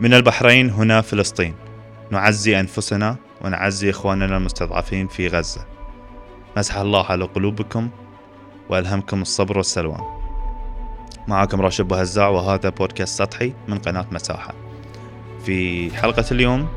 من 0.00 0.14
البحرين 0.14 0.70
هنا 0.70 1.00
فلسطين. 1.00 1.54
نعزي 2.10 2.60
أنفسنا 2.60 3.16
ونعزي 3.40 3.90
إخواننا 3.90 4.36
المستضعفين 4.36 5.08
في 5.08 5.28
غزة. 5.28 5.66
مسح 6.56 6.76
الله 6.76 7.06
على 7.06 7.24
قلوبكم 7.24 7.90
وألهمكم 8.68 9.22
الصبر 9.22 9.58
والسلوان. 9.58 10.00
معكم 11.28 11.60
راشد 11.60 11.88
بهزاع 11.88 12.28
وهذا 12.28 12.68
بودكاست 12.68 13.18
سطحي 13.18 13.52
من 13.68 13.78
قناة 13.78 14.06
مساحة. 14.12 14.54
في 15.44 15.90
حلقة 15.96 16.24
اليوم 16.32 16.68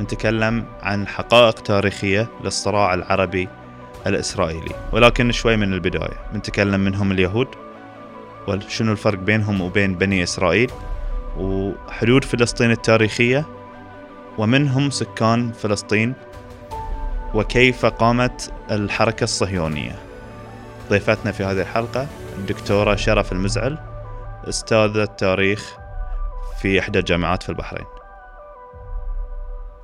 نتكلم 0.00 0.64
عن 0.82 1.06
حقائق 1.06 1.60
تاريخية 1.60 2.28
للصراع 2.44 2.94
العربي 2.94 3.48
الإسرائيلي. 4.06 4.74
ولكن 4.92 5.32
شوي 5.32 5.56
من 5.56 5.72
البداية. 5.72 6.30
نتكلم 6.34 6.80
منهم 6.80 7.12
اليهود 7.12 7.48
وشنو 8.48 8.92
الفرق 8.92 9.18
بينهم 9.18 9.60
وبين 9.60 9.94
بني 9.94 10.22
إسرائيل. 10.22 10.70
وحدود 11.36 12.24
فلسطين 12.24 12.70
التاريخية 12.70 13.46
ومن 14.38 14.68
هم 14.68 14.90
سكان 14.90 15.52
فلسطين 15.52 16.14
وكيف 17.34 17.86
قامت 17.86 18.52
الحركة 18.70 19.24
الصهيونية. 19.24 19.98
ضيفتنا 20.90 21.32
في 21.32 21.44
هذه 21.44 21.60
الحلقة 21.60 22.06
الدكتورة 22.38 22.96
شرف 22.96 23.32
المزعل 23.32 23.78
أستاذة 24.48 25.04
تاريخ 25.04 25.76
في 26.60 26.80
إحدى 26.80 26.98
الجامعات 26.98 27.42
في 27.42 27.48
البحرين. 27.48 27.86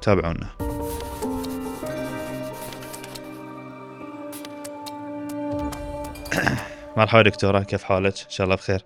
تابعونا. 0.02 0.46
مرحبا 6.96 7.22
دكتورة 7.22 7.60
كيف 7.60 7.84
حالك؟ 7.84 8.14
إن 8.24 8.30
شاء 8.30 8.44
الله 8.44 8.56
بخير. 8.56 8.80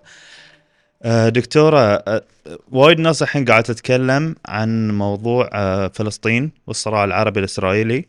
دكتورة 1.04 1.78
آه، 1.78 2.22
وايد 2.70 3.00
ناس 3.00 3.22
الحين 3.22 3.44
قاعدة 3.44 3.66
تتكلم 3.66 4.36
عن 4.46 4.90
موضوع 4.90 5.50
آه، 5.52 5.88
فلسطين 5.88 6.52
والصراع 6.66 7.04
العربي 7.04 7.40
الإسرائيلي. 7.40 8.04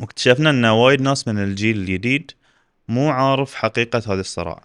واكتشفنا 0.00 0.50
أن 0.50 0.64
وايد 0.64 1.00
ناس 1.00 1.28
من 1.28 1.38
الجيل 1.38 1.76
الجديد 1.76 2.30
مو 2.88 3.10
عارف 3.10 3.54
حقيقة 3.54 4.02
هذا 4.06 4.20
الصراع 4.20 4.62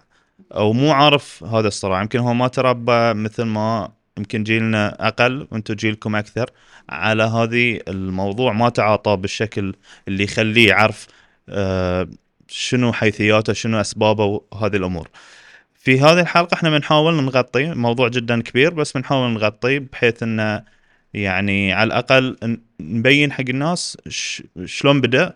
أو 0.55 0.73
مو 0.73 0.91
عارف 0.91 1.43
هذا 1.43 1.67
الصراع. 1.67 2.01
يمكن 2.01 2.19
هو 2.19 2.33
ما 2.33 2.47
تربى 2.47 3.13
مثل 3.13 3.43
ما 3.43 3.89
يمكن 4.17 4.43
جيلنا 4.43 5.07
أقل 5.07 5.47
وأنتم 5.51 5.73
جيلكم 5.73 6.15
أكثر 6.15 6.49
على 6.89 7.23
هذه 7.23 7.79
الموضوع 7.87 8.53
ما 8.53 8.69
تعاطى 8.69 9.15
بالشكل 9.15 9.73
اللي 10.07 10.23
يخليه 10.23 10.67
يعرف 10.69 11.07
شنو 12.47 12.93
حيثياته 12.93 13.53
شنو 13.53 13.81
أسبابه 13.81 14.41
وهذه 14.51 14.75
الأمور. 14.75 15.09
في 15.87 15.99
هذه 15.99 16.19
الحلقة 16.19 16.55
إحنا 16.55 16.69
بنحاول 16.69 17.23
نغطي 17.23 17.73
موضوع 17.73 18.07
جدا 18.07 18.41
كبير 18.41 18.73
بس 18.73 18.91
بنحاول 18.91 19.29
نغطي 19.29 19.79
بحيث 19.79 20.23
إنه 20.23 20.63
يعني 21.13 21.73
على 21.73 21.87
الأقل 21.87 22.57
نبين 22.79 23.31
حق 23.31 23.43
الناس 23.49 23.97
شلون 24.65 25.01
بدأ 25.01 25.35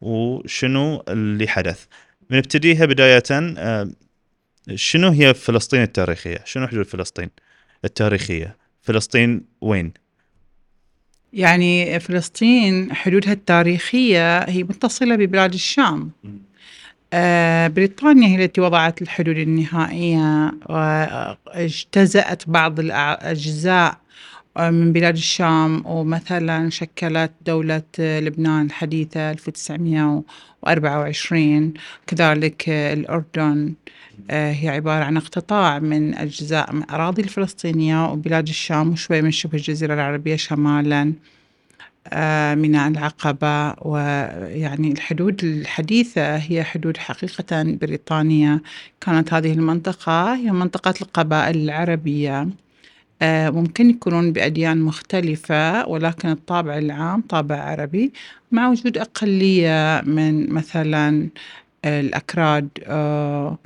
وشنو 0.00 1.04
اللي 1.08 1.48
حدث. 1.48 1.84
بنبتديها 2.30 2.86
بداية 2.86 3.22
آه، 3.30 3.90
شنو 4.74 5.08
هي 5.08 5.34
فلسطين 5.34 5.82
التاريخية؟ 5.82 6.38
شنو 6.44 6.66
حدود 6.66 6.86
فلسطين 6.86 7.30
التاريخية؟ 7.84 8.56
فلسطين 8.82 9.44
وين؟ 9.60 9.92
يعني 11.32 12.00
فلسطين 12.00 12.94
حدودها 12.94 13.32
التاريخية 13.32 14.38
هي 14.38 14.62
متصلة 14.62 15.16
ببلاد 15.16 15.54
الشام. 15.54 16.10
بريطانيا 17.68 18.28
هي 18.28 18.44
التي 18.44 18.60
وضعت 18.60 19.02
الحدود 19.02 19.36
النهائية 19.36 20.52
واجتزأت 20.68 22.48
بعض 22.48 22.80
الأجزاء 22.80 23.98
آه، 24.56 24.70
من 24.70 24.92
بلاد 24.92 25.14
الشام 25.14 25.82
ومثلا 25.86 26.70
شكلت 26.70 27.32
دولة 27.46 27.82
لبنان 27.98 28.66
الحديثة 28.66 29.30
1924 29.30 31.74
كذلك 32.06 32.68
الأردن 32.68 33.74
آه، 34.30 34.52
هي 34.52 34.68
عبارة 34.68 35.04
عن 35.04 35.16
اقتطاع 35.16 35.78
من 35.78 36.14
أجزاء 36.14 36.72
من 36.72 36.90
أراضي 36.90 37.22
الفلسطينية 37.22 38.10
وبلاد 38.12 38.48
الشام 38.48 38.92
وشوي 38.92 39.22
من 39.22 39.30
شبه 39.30 39.58
الجزيرة 39.58 39.94
العربية 39.94 40.36
شمالا. 40.36 41.02
آه، 41.02 41.12
من 42.54 42.76
العقبة 42.76 43.74
ويعني 43.82 44.92
الحدود 44.92 45.44
الحديثة 45.44 46.36
هي 46.36 46.64
حدود 46.64 46.96
حقيقة 46.96 47.62
بريطانيا. 47.62 48.60
كانت 49.00 49.34
هذه 49.34 49.52
المنطقة 49.52 50.34
هي 50.34 50.50
منطقة 50.52 50.94
القبائل 51.02 51.56
العربية. 51.56 52.48
آه، 53.22 53.50
ممكن 53.50 53.90
يكونون 53.90 54.32
بأديان 54.32 54.78
مختلفة 54.80 55.88
ولكن 55.88 56.28
الطابع 56.30 56.78
العام 56.78 57.20
طابع 57.20 57.56
عربي 57.56 58.12
مع 58.52 58.68
وجود 58.68 58.98
أقلية 58.98 60.02
من 60.06 60.50
مثلا 60.52 61.28
الأكراد 61.84 62.68
آه، 62.84 63.58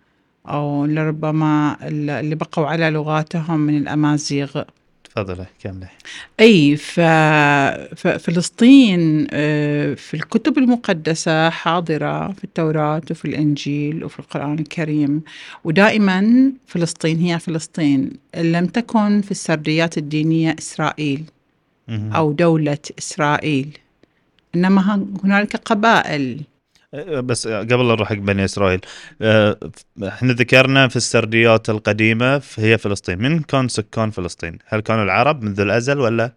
أو 0.48 0.86
لربما 0.86 1.76
اللي 1.82 2.34
بقوا 2.34 2.66
على 2.66 2.90
لغاتهم 2.90 3.60
من 3.60 3.76
الأمازيغ. 3.76 4.62
تفضلي 5.16 5.46
كملي 5.60 5.88
أي. 6.40 6.76
ففلسطين 7.96 9.26
آه، 9.30 9.94
في 9.94 10.14
الكتب 10.14 10.58
المقدسة 10.58 11.50
حاضرة 11.50 12.32
في 12.32 12.44
التوراة 12.44 13.02
وفي 13.10 13.24
الإنجيل 13.24 14.04
وفي 14.04 14.18
القرآن 14.18 14.58
الكريم. 14.58 15.22
ودائما 15.64 16.52
فلسطين 16.66 17.20
هي 17.20 17.38
فلسطين. 17.38 18.10
لم 18.36 18.66
تكن 18.66 19.20
في 19.20 19.30
السرديات 19.30 19.98
الدينية 19.98 20.56
إسرائيل 20.58 21.24
أو 21.88 22.32
دولة 22.32 22.78
إسرائيل. 22.98 23.78
إنما 24.54 25.06
هنالك 25.24 25.56
قبائل 25.56 26.40
بس 27.04 27.48
قبل 27.48 27.86
نروح 27.86 28.08
حق 28.08 28.14
بني 28.14 28.44
إسرائيل 28.44 28.80
آه، 29.22 29.58
إحنا 30.08 30.32
ذكرنا 30.32 30.88
في 30.88 30.96
السرديات 30.96 31.70
القديمة 31.70 32.42
هي 32.56 32.78
فلسطين. 32.78 33.18
من 33.18 33.42
كان 33.42 33.68
سكان 33.68 34.10
فلسطين؟ 34.10 34.58
هل 34.66 34.80
كانوا 34.80 35.04
العرب 35.04 35.42
منذ 35.42 35.60
الأزل 35.60 35.98
ولا 35.98 36.32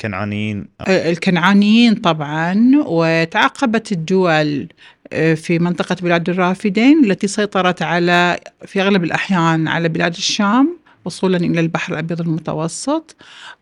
كنعانيين؟ 0.00 0.68
آه، 0.80 1.10
الكنعانيين 1.10 1.94
طبعا 1.94 2.72
وتعاقبت 2.86 3.92
الدول 3.92 4.68
آه، 5.12 5.34
في 5.34 5.58
منطقة 5.58 5.96
بلاد 6.02 6.28
الرافدين 6.28 7.04
التي 7.04 7.26
سيطرت 7.26 7.82
على 7.82 8.40
في 8.66 8.82
أغلب 8.82 9.04
الأحيان 9.04 9.68
على 9.68 9.88
بلاد 9.88 10.14
الشام 10.14 10.78
وصولا 11.04 11.36
إلى 11.36 11.60
البحر 11.60 11.92
الأبيض 11.92 12.20
المتوسط. 12.20 13.16
آه 13.20 13.57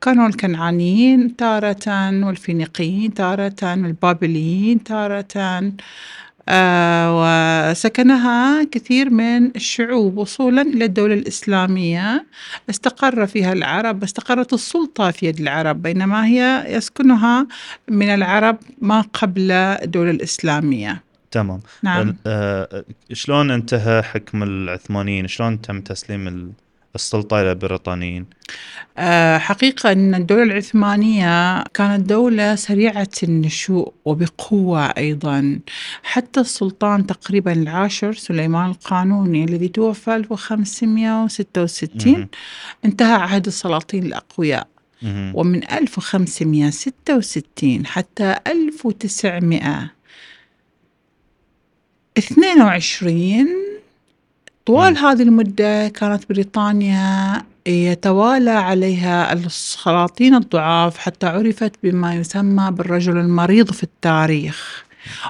كانوا 0.00 0.26
الكنعانيين 0.26 1.36
تارة 1.36 1.86
والفينيقيين 2.26 3.14
تارة 3.14 3.54
والبابليين 3.62 4.84
تارة 4.84 5.72
آه 6.48 7.70
وسكنها 7.70 8.64
كثير 8.64 9.10
من 9.10 9.56
الشعوب. 9.56 10.18
وصولا 10.18 10.62
إلى 10.62 10.84
الدولة 10.84 11.14
الإسلامية 11.14 12.26
استقر 12.70 13.26
فيها 13.26 13.52
العرب 13.52 14.02
استقرت 14.02 14.52
السلطة 14.52 15.10
في 15.10 15.26
يد 15.26 15.40
العرب 15.40 15.82
بينما 15.82 16.26
هي 16.26 16.64
يسكنها 16.68 17.46
من 17.88 18.08
العرب 18.08 18.58
ما 18.80 19.00
قبل 19.00 19.50
الدولة 19.52 20.10
الإسلامية. 20.10 21.02
تمام. 21.30 21.60
نعم. 21.82 22.16
آه 22.26 22.84
شلون 23.12 23.50
انتهى 23.50 24.02
حكم 24.02 24.42
العثمانيين؟ 24.42 25.26
شلون 25.26 25.60
تم 25.60 25.80
تسليم 25.80 26.52
السلطة 26.96 27.40
إلى 27.40 27.50
البريطانيين؟ 27.50 28.26
أه 28.98 29.38
حقيقة 29.38 29.92
أن 29.92 30.14
الدولة 30.14 30.42
العثمانية 30.42 31.62
كانت 31.62 32.08
دولة 32.08 32.54
سريعة 32.54 33.08
النشوء 33.22 33.92
وبقوة 34.04 34.86
أيضا. 34.86 35.58
حتى 36.02 36.40
السلطان 36.40 37.06
تقريبا 37.06 37.52
العاشر 37.52 38.12
سليمان 38.12 38.70
القانوني 38.70 39.44
الذي 39.44 39.68
توفى 39.68 40.16
1566 40.16 42.28
انتهى 42.84 43.12
عهد 43.12 43.46
السلاطين 43.46 44.02
الأقوياء. 44.02 44.68
ومن 45.34 45.72
1566 45.72 47.86
حتى 47.86 48.36
1900 48.46 49.90
22 52.18 53.46
طوال 54.66 54.92
م. 54.92 54.96
هذه 54.96 55.22
المدة 55.22 55.88
كانت 55.88 56.28
بريطانيا 56.28 57.42
يتوالى 57.66 58.50
عليها 58.50 59.32
السلاطين 59.32 60.34
الضعاف 60.34 60.98
حتى 60.98 61.26
عرفت 61.26 61.72
بما 61.82 62.14
يسمى 62.14 62.70
بالرجل 62.70 63.18
المريض 63.18 63.72
في 63.72 63.82
التاريخ. 63.82 64.86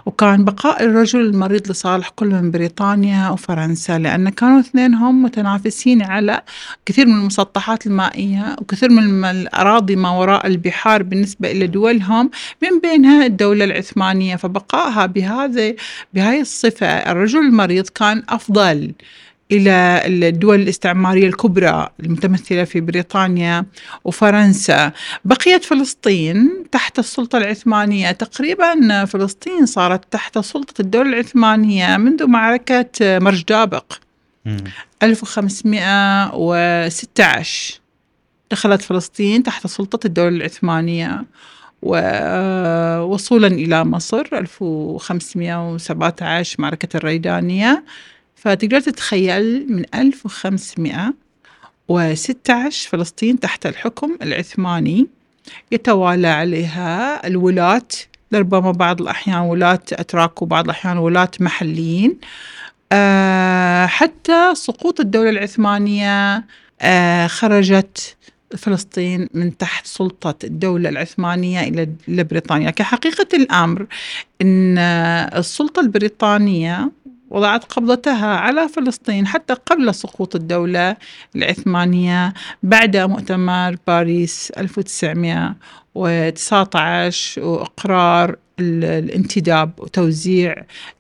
وكان 0.07 0.45
بقاء 0.45 0.85
الرجل 0.85 1.21
المريض 1.21 1.71
لصالح 1.71 2.09
كل 2.09 2.27
من 2.27 2.51
بريطانيا 2.51 3.29
وفرنسا 3.31 3.99
لأن 3.99 4.29
كانوا 4.29 4.61
اثنينهم 4.61 5.23
متنافسين 5.23 6.03
على 6.03 6.43
كثير 6.87 7.07
من 7.07 7.13
المسطحات 7.21 7.87
المائية 7.87 8.57
وكثير 8.61 8.91
من 8.91 9.25
الأراضي 9.25 9.97
ما 9.97 10.11
وراء 10.11 10.47
البحار 10.47 11.03
بالنسبة 11.03 11.51
إلى 11.51 11.67
دولهم 11.67 12.31
من 12.63 12.81
بينها 12.81 13.27
الدولة 13.27 13.65
العثمانية. 13.65 14.37
فبقائها 14.37 15.07
بهذا 15.07 15.75
بهاي 16.15 16.41
الصفة 16.41 16.87
الرجل 16.87 17.39
المريض 17.39 17.89
كان 17.89 18.23
أفضل. 18.29 18.93
إلى 19.53 20.03
الدول 20.05 20.61
الاستعمارية 20.61 21.27
الكبرى 21.27 21.89
المتمثلة 22.01 22.65
في 22.65 22.81
بريطانيا 22.81 23.65
وفرنسا. 24.05 24.93
بقيت 25.25 25.65
فلسطين 25.65 26.65
تحت 26.73 26.99
السلطة 26.99 27.39
العثمانية. 27.39 28.11
تقريبا 28.11 29.05
فلسطين 29.05 29.67
صارت 29.67 30.13
تحت 30.13 30.39
سلطة 30.39 30.81
الدولة 30.81 31.09
العثمانية 31.09 31.97
منذ 31.97 32.27
معركة 32.27 32.91
مرج 33.03 33.45
دابق. 33.49 33.93
1516 35.03 37.81
دخلت 38.51 38.83
فلسطين 38.83 39.43
تحت 39.43 39.67
سلطة 39.67 40.07
الدولة 40.07 40.37
العثمانية. 40.37 41.25
ووصولا 41.83 43.47
إلى 43.47 43.85
مصر. 43.85 44.27
1517 44.33 46.61
معركة 46.61 46.97
الريدانية. 46.97 47.85
فتقدر 48.47 48.81
تتخيل 48.81 49.73
من 49.73 49.85
1516 49.95 52.89
فلسطين 52.91 53.41
تحت 53.41 53.67
الحكم 53.67 54.19
العثماني 54.23 55.07
يتوالى 55.73 56.29
عليها 56.29 57.27
الولاة 57.27 57.83
لربما 58.33 58.71
بعض 58.71 59.03
الأحيان 59.03 59.39
ولاة 59.39 59.81
أتراك 59.93 60.43
وبعض 60.43 60.65
الأحيان 60.65 60.99
ولاة 60.99 61.31
محليين. 61.41 62.19
أه 62.93 63.87
حتى 63.87 64.55
سقوط 64.55 65.01
الدولة 65.01 65.31
العثمانية 65.31 66.45
أه 66.81 67.27
خرجت 67.27 68.17
فلسطين 68.59 69.29
من 69.35 69.57
تحت 69.57 69.87
سلطة 69.87 70.35
الدولة 70.45 70.89
العثمانية 70.89 71.89
إلى 72.09 72.25
بريطانيا 72.25 72.71
كحقيقة 72.71 73.29
الأمر 73.35 73.87
أن 74.43 74.79
السلطة 75.39 75.81
البريطانية 75.81 76.91
وضعت 77.31 77.65
قبضتها 77.65 78.37
على 78.37 78.69
فلسطين 78.69 79.27
حتى 79.27 79.55
قبل 79.55 79.95
سقوط 79.95 80.37
الدولة 80.37 80.97
العثمانية 81.37 82.35
بعد 82.63 82.97
مؤتمر 82.97 83.77
باريس 83.87 84.53
1919 84.59 87.43
وإقرار 87.43 88.37
الانتداب 88.61 89.71
وتوزيع 89.79 90.55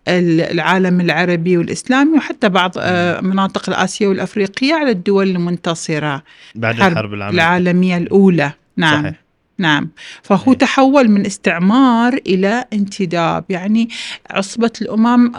العالم 0.08 1.00
العربي 1.00 1.58
والإسلامي 1.58 2.16
وحتى 2.16 2.48
بعض 2.48 2.72
آه، 2.78 3.20
مناطق 3.20 3.68
الآسيوية 3.68 4.10
والأفريقية 4.10 4.74
على 4.74 4.90
الدول 4.90 5.30
المنتصرة 5.30 6.22
بعد 6.54 6.74
الحرب 6.74 7.14
العالمية, 7.14 7.42
العالمية 7.42 7.96
الأولى. 7.96 8.52
نعم. 8.76 9.02
صحيح. 9.02 9.25
نعم. 9.58 9.88
فهو 10.22 10.52
أي. 10.52 10.56
تحول 10.56 11.08
من 11.08 11.26
استعمار 11.26 12.14
إلى 12.26 12.64
انتداب. 12.72 13.44
يعني 13.48 13.88
عصبة 14.30 14.70
الأمم 14.82 15.32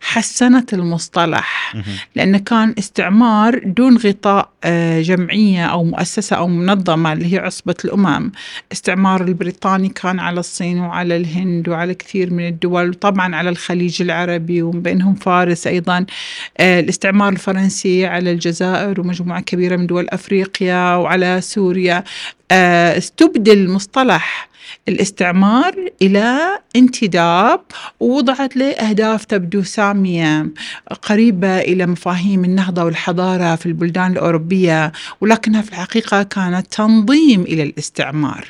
حسنت 0.00 0.74
المصطلح. 0.74 1.74
لأنه 2.16 2.38
كان 2.38 2.74
استعمار 2.78 3.58
دون 3.64 3.96
غطاء 3.96 4.48
آه، 4.64 5.00
جمعية 5.02 5.66
أو 5.66 5.84
مؤسسة 5.84 6.36
أو 6.36 6.48
منظمة 6.48 7.12
اللي 7.12 7.34
هي 7.34 7.38
عصبة 7.38 7.74
الأمم. 7.84 8.32
استعمار 8.72 9.22
البريطاني 9.22 9.88
كان 9.88 10.18
على 10.20 10.40
الصين 10.40 10.80
وعلى 10.80 11.16
الهند 11.16 11.68
وعلى 11.68 11.94
كثير 11.94 12.32
من 12.32 12.46
الدول 12.48 12.88
وطبعا 12.90 13.36
على 13.36 13.50
الخليج 13.50 14.02
العربي 14.02 14.62
ومن 14.62 14.82
بينهم 14.82 15.14
فارس 15.14 15.66
أيضا. 15.66 16.06
آه، 16.58 16.80
الاستعمار 16.80 17.32
الفرنسي 17.32 18.06
على 18.06 18.32
الجزائر 18.32 19.00
ومجموعة 19.00 19.40
كبيرة 19.40 19.76
من 19.76 19.86
دول 19.86 20.06
أفريقيا 20.08 20.94
وعلى 20.94 21.40
سوريا. 21.40 22.04
آه، 22.50 22.96
استبدل 23.08 23.70
مصطلح 23.70 24.48
الاستعمار 24.88 25.74
إلى 26.02 26.58
انتداب 26.76 27.60
ووضعت 28.00 28.56
له 28.56 28.70
أهداف 28.70 29.24
تبدو 29.24 29.62
سامية 29.62 30.46
قريبة 31.02 31.58
إلى 31.58 31.86
مفاهيم 31.86 32.44
النهضة 32.44 32.84
والحضارة 32.84 33.56
في 33.56 33.66
البلدان 33.66 34.12
الأوروبية 34.12 34.92
ولكنها 35.20 35.62
في 35.62 35.68
الحقيقة 35.68 36.22
كانت 36.22 36.66
تنظيم 36.72 37.42
إلى 37.42 37.62
الاستعمار. 37.62 38.48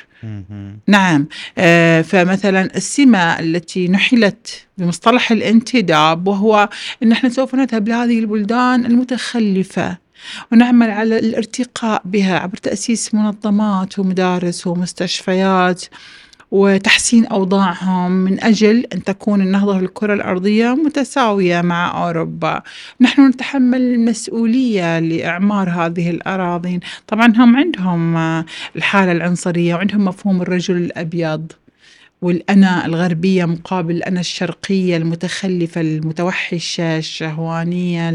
نعم. 0.87 1.27
آه، 1.57 2.01
فمثلا 2.01 2.75
السمة 2.75 3.39
التي 3.39 3.87
نحلت 3.87 4.65
بمصطلح 4.77 5.31
الانتداب 5.31 6.27
وهو 6.27 6.69
أن 7.03 7.11
إحنا 7.11 7.29
سوف 7.29 7.55
نذهب 7.55 7.87
لهذه 7.87 8.19
البلدان 8.19 8.85
المتخلفة. 8.85 10.08
ونعمل 10.51 10.89
على 10.89 11.19
الارتقاء 11.19 12.01
بها 12.05 12.39
عبر 12.39 12.57
تأسيس 12.57 13.13
منظمات 13.13 13.99
ومدارس 13.99 14.67
ومستشفيات 14.67 15.83
وتحسين 16.51 17.25
أوضاعهم 17.25 18.11
من 18.11 18.43
أجل 18.43 18.85
أن 18.93 19.03
تكون 19.03 19.41
النهضة 19.41 19.77
في 19.77 19.83
الكرة 19.83 20.13
الأرضية 20.13 20.75
متساوية 20.75 21.61
مع 21.61 22.07
أوروبا. 22.07 22.61
نحن 23.01 23.27
نتحمل 23.27 23.81
المسؤولية 23.81 24.99
لإعمار 24.99 25.69
هذه 25.69 26.09
الأراضي. 26.09 26.79
طبعا 27.07 27.33
هم 27.37 27.55
عندهم 27.57 28.17
الحالة 28.75 29.11
العنصرية 29.11 29.75
وعندهم 29.75 30.05
مفهوم 30.05 30.41
الرجل 30.41 30.77
الأبيض 30.77 31.51
والأنا 32.21 32.85
الغربية 32.85 33.45
مقابل 33.45 33.95
الأنا 33.95 34.19
الشرقية 34.19 34.97
المتخلفة 34.97 35.81
المتوحشة 35.81 36.97
الشهوانية 36.97 38.09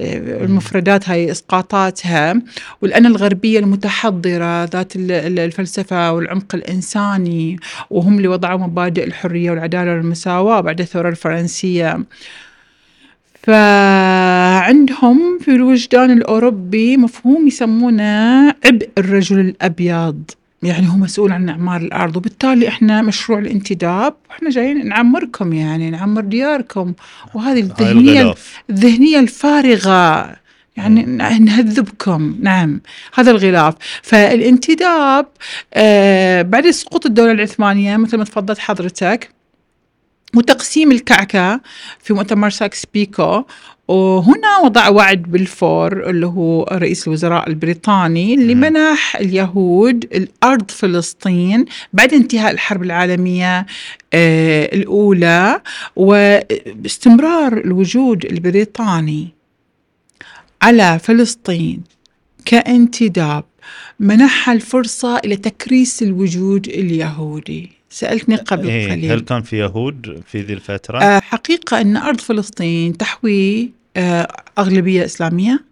المفردات 0.00 1.08
هاي 1.08 1.30
إسقاطاتها 1.30 2.42
والانا 2.82 3.08
الغربية 3.08 3.58
المتحضرة 3.58 4.64
ذات 4.64 4.92
الفلسفة 4.96 6.12
والعمق 6.12 6.54
الإنساني 6.54 7.56
وهم 7.90 8.16
اللي 8.16 8.28
وضعوا 8.28 8.58
مبادئ 8.58 9.04
الحرية 9.04 9.50
والعدالة 9.50 9.90
والمساواة 9.92 10.60
بعد 10.60 10.80
الثورة 10.80 11.08
الفرنسية. 11.08 12.04
فعندهم 13.42 15.38
في 15.40 15.50
الوجدان 15.50 16.10
الأوروبي 16.10 16.96
مفهوم 16.96 17.46
يسمونه 17.46 18.48
عبء 18.48 18.88
الرجل 18.98 19.40
الأبيض. 19.40 20.30
يعني 20.64 20.88
هو 20.88 20.96
مسؤول 20.96 21.32
عن 21.32 21.48
إعمار 21.48 21.80
الأرض 21.80 22.16
وبالتالي 22.16 22.68
إحنا 22.68 23.02
مشروع 23.02 23.38
الانتداب 23.38 24.14
وإحنا 24.30 24.50
جايين 24.50 24.88
نعمركم 24.88 25.52
يعني 25.52 25.90
نعمر 25.90 26.20
دياركم. 26.20 26.92
وهذه 27.34 27.60
الذهنية 27.60 28.34
الذهنية 28.70 29.18
الفارغة 29.18 30.36
يعني 30.76 31.02
نهذبكم. 31.38 32.36
نعم 32.40 32.80
هذا 33.14 33.30
الغلاف. 33.30 33.74
فالانتداب 34.02 35.26
آه 35.74 36.42
بعد 36.42 36.70
سقوط 36.70 37.06
الدولة 37.06 37.32
العثمانية 37.32 37.96
مثل 37.96 38.16
ما 38.16 38.24
تفضلت 38.24 38.58
حضرتك 38.58 39.30
وتقسيم 40.36 40.92
الكعكة 40.92 41.60
في 42.00 42.12
مؤتمر 42.12 42.50
ساكس 42.50 42.86
بيكو. 42.94 43.44
وهنا 43.88 44.58
وضع 44.64 44.88
وعد 44.88 45.22
بالفور 45.22 46.10
اللي 46.10 46.26
هو 46.26 46.62
رئيس 46.72 47.08
الوزراء 47.08 47.48
البريطاني 47.48 48.34
اللي 48.34 48.54
منح 48.54 49.16
اليهود 49.16 50.04
أرض 50.04 50.70
فلسطين 50.70 51.64
بعد 51.92 52.14
انتهاء 52.14 52.52
الحرب 52.52 52.82
العالمية 52.82 53.66
آه، 54.14 54.74
الأولى 54.74 55.60
واستمرار 55.96 57.52
الوجود 57.52 58.24
البريطاني 58.24 59.28
على 60.62 60.98
فلسطين 61.02 61.82
كانتداب 62.44 63.44
منحها 64.00 64.54
الفرصة 64.54 65.18
إلى 65.18 65.36
تكريس 65.36 66.02
الوجود 66.02 66.68
اليهودي. 66.68 67.70
سألتني 67.94 68.36
قبل 68.36 68.68
إيه 68.68 68.92
قليل. 68.92 69.12
هل 69.12 69.20
كان 69.20 69.42
في 69.42 69.58
يهود 69.58 70.22
في 70.26 70.40
ذي 70.40 70.52
الفترة؟ 70.52 70.98
آه 70.98 71.20
حقيقة 71.20 71.80
أن 71.80 71.96
أرض 71.96 72.20
فلسطين 72.20 72.96
تحوي 72.96 73.70
آه 73.96 74.28
أغلبية 74.58 75.04
إسلامية 75.04 75.64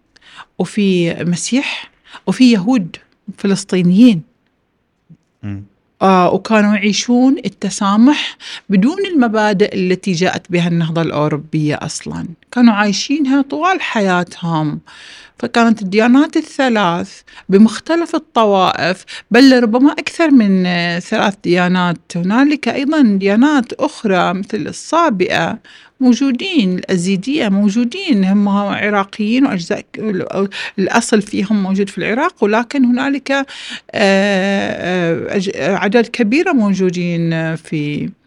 وفي 0.59 1.15
مسيح 1.25 1.91
وفي 2.27 2.53
يهود 2.53 2.97
فلسطينيين. 3.39 4.23
آه 5.45 5.63
وكانوا 6.03 6.75
يعيشون 6.75 7.37
التسامح 7.45 8.37
بدون 8.69 9.07
المبادئ 9.15 9.75
التي 9.75 10.13
جاءت 10.13 10.53
بها 10.53 10.69
النهضة 10.69 11.03
الأوروبية 11.03 11.75
أصلا. 11.83 12.29
كانوا 12.53 12.75
عايشينها 12.75 13.43
طوال 13.43 13.81
حياتهم. 13.81 14.81
فكانت 15.39 15.83
الديانات 15.83 16.37
الثلاث 16.37 17.21
بمختلف 17.49 18.15
الطوائف 18.15 19.05
بل 19.31 19.63
ربما 19.63 19.93
أكثر 19.93 20.31
من 20.31 20.65
ثلاث 21.01 21.35
ديانات. 21.45 21.99
هنالك 22.17 22.69
أيضا 22.69 23.03
ديانات 23.03 23.73
أخرى 23.73 24.35
مثل 24.35 24.67
الصابئة 24.67 25.59
موجودين 26.03 26.79
الأزيدية 26.79 27.49
موجودين 27.49 28.25
هم 28.25 28.49
عراقيين 28.49 29.47
وأجزاء 29.47 29.85
الأصل 30.79 31.23
فيهم 31.23 31.63
موجود 31.63 31.89
في 31.89 31.99
العراق 31.99 32.45
ولكن 32.45 32.85
هنالك 32.85 33.31
آه، 33.33 33.47
آه، 33.95 35.77
أعداد 35.77 36.07
كبيرة 36.07 36.53
موجودين 36.53 37.57
في 37.57 38.05
آه، 38.05 38.22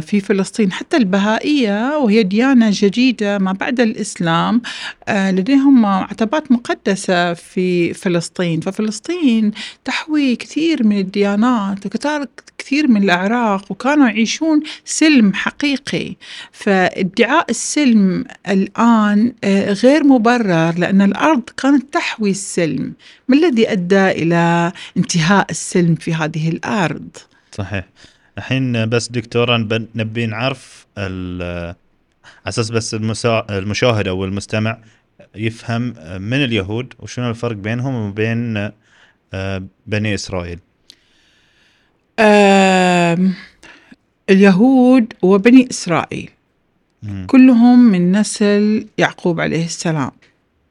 في 0.00 0.20
فلسطين. 0.20 0.72
حتى 0.72 0.96
البهائية 0.96 1.98
وهي 1.98 2.22
ديانة 2.22 2.70
جديدة 2.72 3.38
ما 3.38 3.52
بعد 3.52 3.80
الإسلام 3.80 4.62
آه، 5.08 5.30
لديهم 5.30 5.86
عتبات 5.86 6.52
مقدسة 6.52 7.34
في 7.34 7.94
فلسطين. 7.94 8.60
ففلسطين 8.60 9.52
تحوي 9.84 10.36
كثير 10.36 10.86
من 10.86 10.98
الديانات 10.98 11.86
وكثير 11.86 12.28
كثير 12.58 12.88
من 12.88 13.02
الأعراق 13.02 13.72
وكانوا 13.72 14.08
يعيشون 14.08 14.60
سلم 14.84 15.34
حقيقي. 15.34 16.16
فادعاء 16.52 17.50
السلم 17.50 18.24
الآن 18.48 19.32
آه، 19.44 19.72
غير 19.72 20.04
مبرر 20.04 20.78
لأن 20.78 21.02
الأرض 21.02 21.42
كانت 21.56 21.94
تحوي 21.94 22.30
السلم. 22.30 22.92
ما 23.28 23.36
الذي 23.36 23.72
أدى 23.72 24.10
إلى 24.10 24.72
انتهاء 24.96 25.46
السلم 25.50 25.94
في 25.94 26.14
هذه 26.14 26.48
الأرض؟ 26.48 27.08
صحيح. 27.52 27.84
الحين 28.38 28.88
بس 28.88 29.08
دكتورة 29.08 29.56
نب- 29.56 29.86
نبي 29.94 30.26
نعرف 30.26 30.86
ال- 30.98 31.74
على 32.24 32.48
أساس 32.48 32.70
بس 32.70 32.94
المشاهد 33.50 34.08
أو 34.08 34.24
المستمع 34.24 34.78
يفهم 35.34 35.82
من 36.22 36.44
اليهود 36.44 36.94
وشنو 36.98 37.30
الفرق 37.30 37.56
بينهم 37.56 37.94
وبين 37.94 38.70
آه، 39.34 39.62
بني 39.86 40.14
إسرائيل. 40.14 40.58
آم، 42.18 43.34
اليهود 44.30 45.12
وبني 45.22 45.68
إسرائيل 45.70 46.30
مم. 47.02 47.26
كلهم 47.26 47.78
من 47.78 48.12
نسل 48.12 48.86
يعقوب 48.98 49.40
عليه 49.40 49.64
السلام 49.64 50.10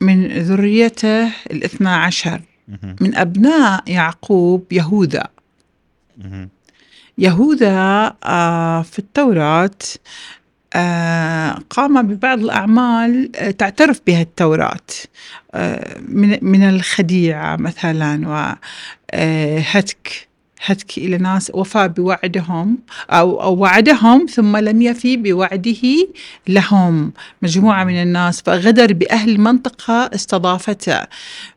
من 0.02 0.28
ذريته 0.28 1.28
الاثنى 1.52 1.90
عشر. 1.90 2.42
من 3.02 3.16
أبناء 3.16 3.84
يعقوب 3.88 4.66
يهوذا. 4.72 5.28
يهوذا 7.18 8.14
آه، 8.24 8.82
في 8.82 9.00
التوراة 9.00 9.70
آه، 10.76 11.60
قام 11.70 12.02
ببعض 12.02 12.40
الأعمال 12.40 13.36
آه، 13.36 13.52
تعترف 13.52 14.02
بها 14.08 14.22
التوراة 14.22 14.78
من 16.42 16.70
الخديعة 16.70 17.56
مثلا 17.56 18.28
وهتك 19.14 20.28
إلى 20.98 21.18
ناس 21.18 21.52
وفى 21.54 21.88
بوعدهم 21.88 22.78
أو 23.10 23.42
أو 23.42 23.56
وعدهم 23.56 24.26
ثم 24.26 24.58
لم 24.58 24.82
يفي 24.82 25.18
بوعده 25.18 25.84
لهم. 26.48 27.14
مجموعة 27.42 27.84
من 27.84 28.02
الناس 28.02 28.42
فغدر 28.42 28.94
بأهل 28.94 29.30
المنطقة 29.30 30.10
استضافته. 30.16 31.02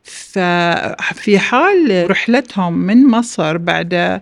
ففي 0.03 1.39
حال 1.39 2.11
رحلتهم 2.11 2.73
من 2.73 3.07
مصر 3.07 3.57
بعد 3.57 4.21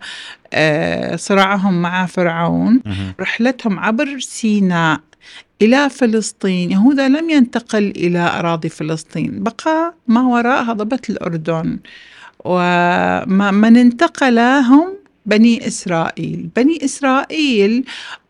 آه، 0.54 1.16
صراعهم 1.16 1.82
مع 1.82 2.06
فرعون. 2.06 2.82
رحلتهم 3.20 3.80
عبر 3.80 4.20
سيناء 4.20 5.00
إلى 5.62 5.90
فلسطين. 5.90 6.72
يهوذا 6.72 7.08
لم 7.08 7.30
ينتقل 7.30 7.94
إلى 7.96 8.20
أراضي 8.20 8.70
فلسطين. 8.70 9.44
بقى 9.44 9.94
ما 10.08 10.22
وراء 10.22 10.64
هضبة 10.64 11.00
الأردن. 11.10 11.80
ومن 12.46 13.78
انتقل 13.78 14.40
هم 14.40 14.94
بني 15.26 15.68
إسرائيل. 15.68 16.50
بني 16.56 16.86
إسرائيل 16.86 17.86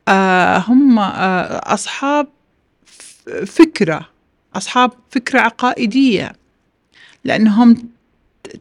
آه، 0.08 0.58
هم 0.58 1.00
آه، 1.00 1.74
أصحاب 1.74 2.28
فكرة 3.46 4.10
أصحاب 4.56 4.92
فكرة 5.10 5.40
عقائدية 5.40 6.34
لأنهم 7.24 7.78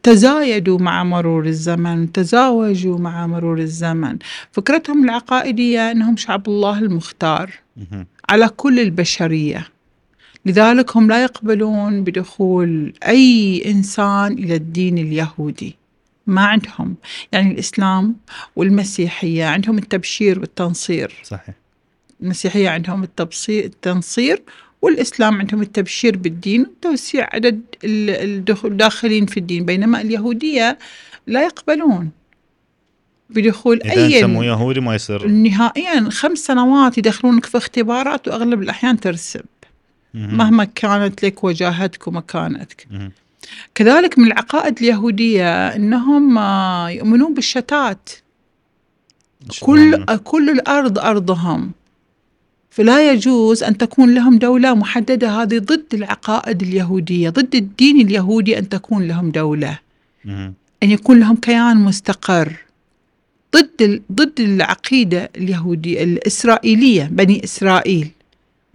تزايدوا 0.02 0.78
مع 0.78 1.04
مرور 1.04 1.46
الزمن 1.46 2.12
تزاوجوا 2.12 2.99
مع 2.99 3.26
مرور 3.26 3.58
الزمن. 3.58 4.18
فكرتهم 4.52 5.04
العقائدية 5.04 5.90
أنهم 5.90 6.16
شعب 6.16 6.49
الله 6.49 6.78
المختار. 6.78 7.50
على 8.28 8.49
كل 8.49 8.80
البشرية. 8.80 9.68
لذلك 10.46 10.96
هم 10.96 11.08
لا 11.08 11.22
يقبلون 11.22 12.04
بدخول 12.04 12.92
أي 13.06 13.62
إنسان 13.66 14.32
إلى 14.32 14.54
الدين 14.54 14.98
اليهودي. 14.98 15.76
ما 16.26 16.44
عندهم. 16.44 16.94
يعني 17.32 17.52
الإسلام 17.52 18.16
والمسيحية 18.56 19.44
عندهم 19.44 19.78
التبشير 19.78 20.40
والتنصير. 20.40 21.12
صحيح. 21.22 21.54
المسيحية 22.22 22.68
عندهم 22.68 23.02
التبصير 23.02 23.64
التنصير 23.64 24.42
والإسلام 24.82 25.38
عندهم 25.38 25.62
التبشير 25.62 26.16
بالدين 26.16 26.62
وتوسيع 26.62 27.28
عدد 27.32 27.60
الداخلين 27.84 29.26
في 29.26 29.36
الدين. 29.36 29.64
بينما 29.64 30.00
اليهودية 30.00 30.78
لا 31.26 31.42
يقبلون 31.42 32.10
بدخول 33.30 33.82
إذا 33.82 34.06
أي 34.06 34.26
مو 34.26 34.42
يهودي 34.42 34.80
ما 34.80 34.94
يصير. 34.94 35.28
نهائيا 35.28 36.10
خمس 36.10 36.38
سنوات 36.38 36.98
يدخلونك 36.98 37.46
في 37.46 37.58
اختبارات 37.58 38.28
وأغلب 38.28 38.62
الأحيان 38.62 39.00
ترسب. 39.00 39.44
مهما 40.14 40.64
كانت 40.64 41.25
لك 41.25 41.44
وجاهتك 41.44 42.09
ومكانتك. 42.09 42.88
كذلك 43.75 44.18
من 44.18 44.26
العقائد 44.26 44.78
اليهودية 44.78 45.68
إنهم 45.68 46.38
آه، 46.38 46.88
يؤمنون 46.90 47.35
بالشتات 47.35 48.11
كل 49.61 49.92
شلون؟ 49.92 50.16
كل 50.16 50.50
الأرض 50.50 50.99
أرضهم 50.99 51.71
فلا 52.71 53.12
يجوز 53.12 53.62
أن 53.62 53.78
تكون 53.78 54.14
لهم 54.14 54.38
دولة 54.38 54.75
محددة 54.75 55.42
هذه 55.42 55.59
ضد 55.59 55.94
العقائد 55.94 56.62
اليهودية 56.62 57.30
ضد 57.30 57.54
الدين 57.54 58.00
اليهودي 58.00 58.59
أن 58.59 58.68
تكون 58.68 59.09
لهم 59.09 59.30
دولة 59.30 59.78
مهم. 60.25 60.54
أن 60.83 60.90
يكون 60.90 61.21
لهم 61.21 61.37
كيان 61.37 61.76
مستقر 61.76 62.56
ضد 63.56 64.02
ضد 64.12 64.40
العقيدة 64.40 65.30
اليهودية 65.37 66.02
الإسرائيلية 66.04 67.09
بني 67.12 67.44
إسرائيل 67.44 68.11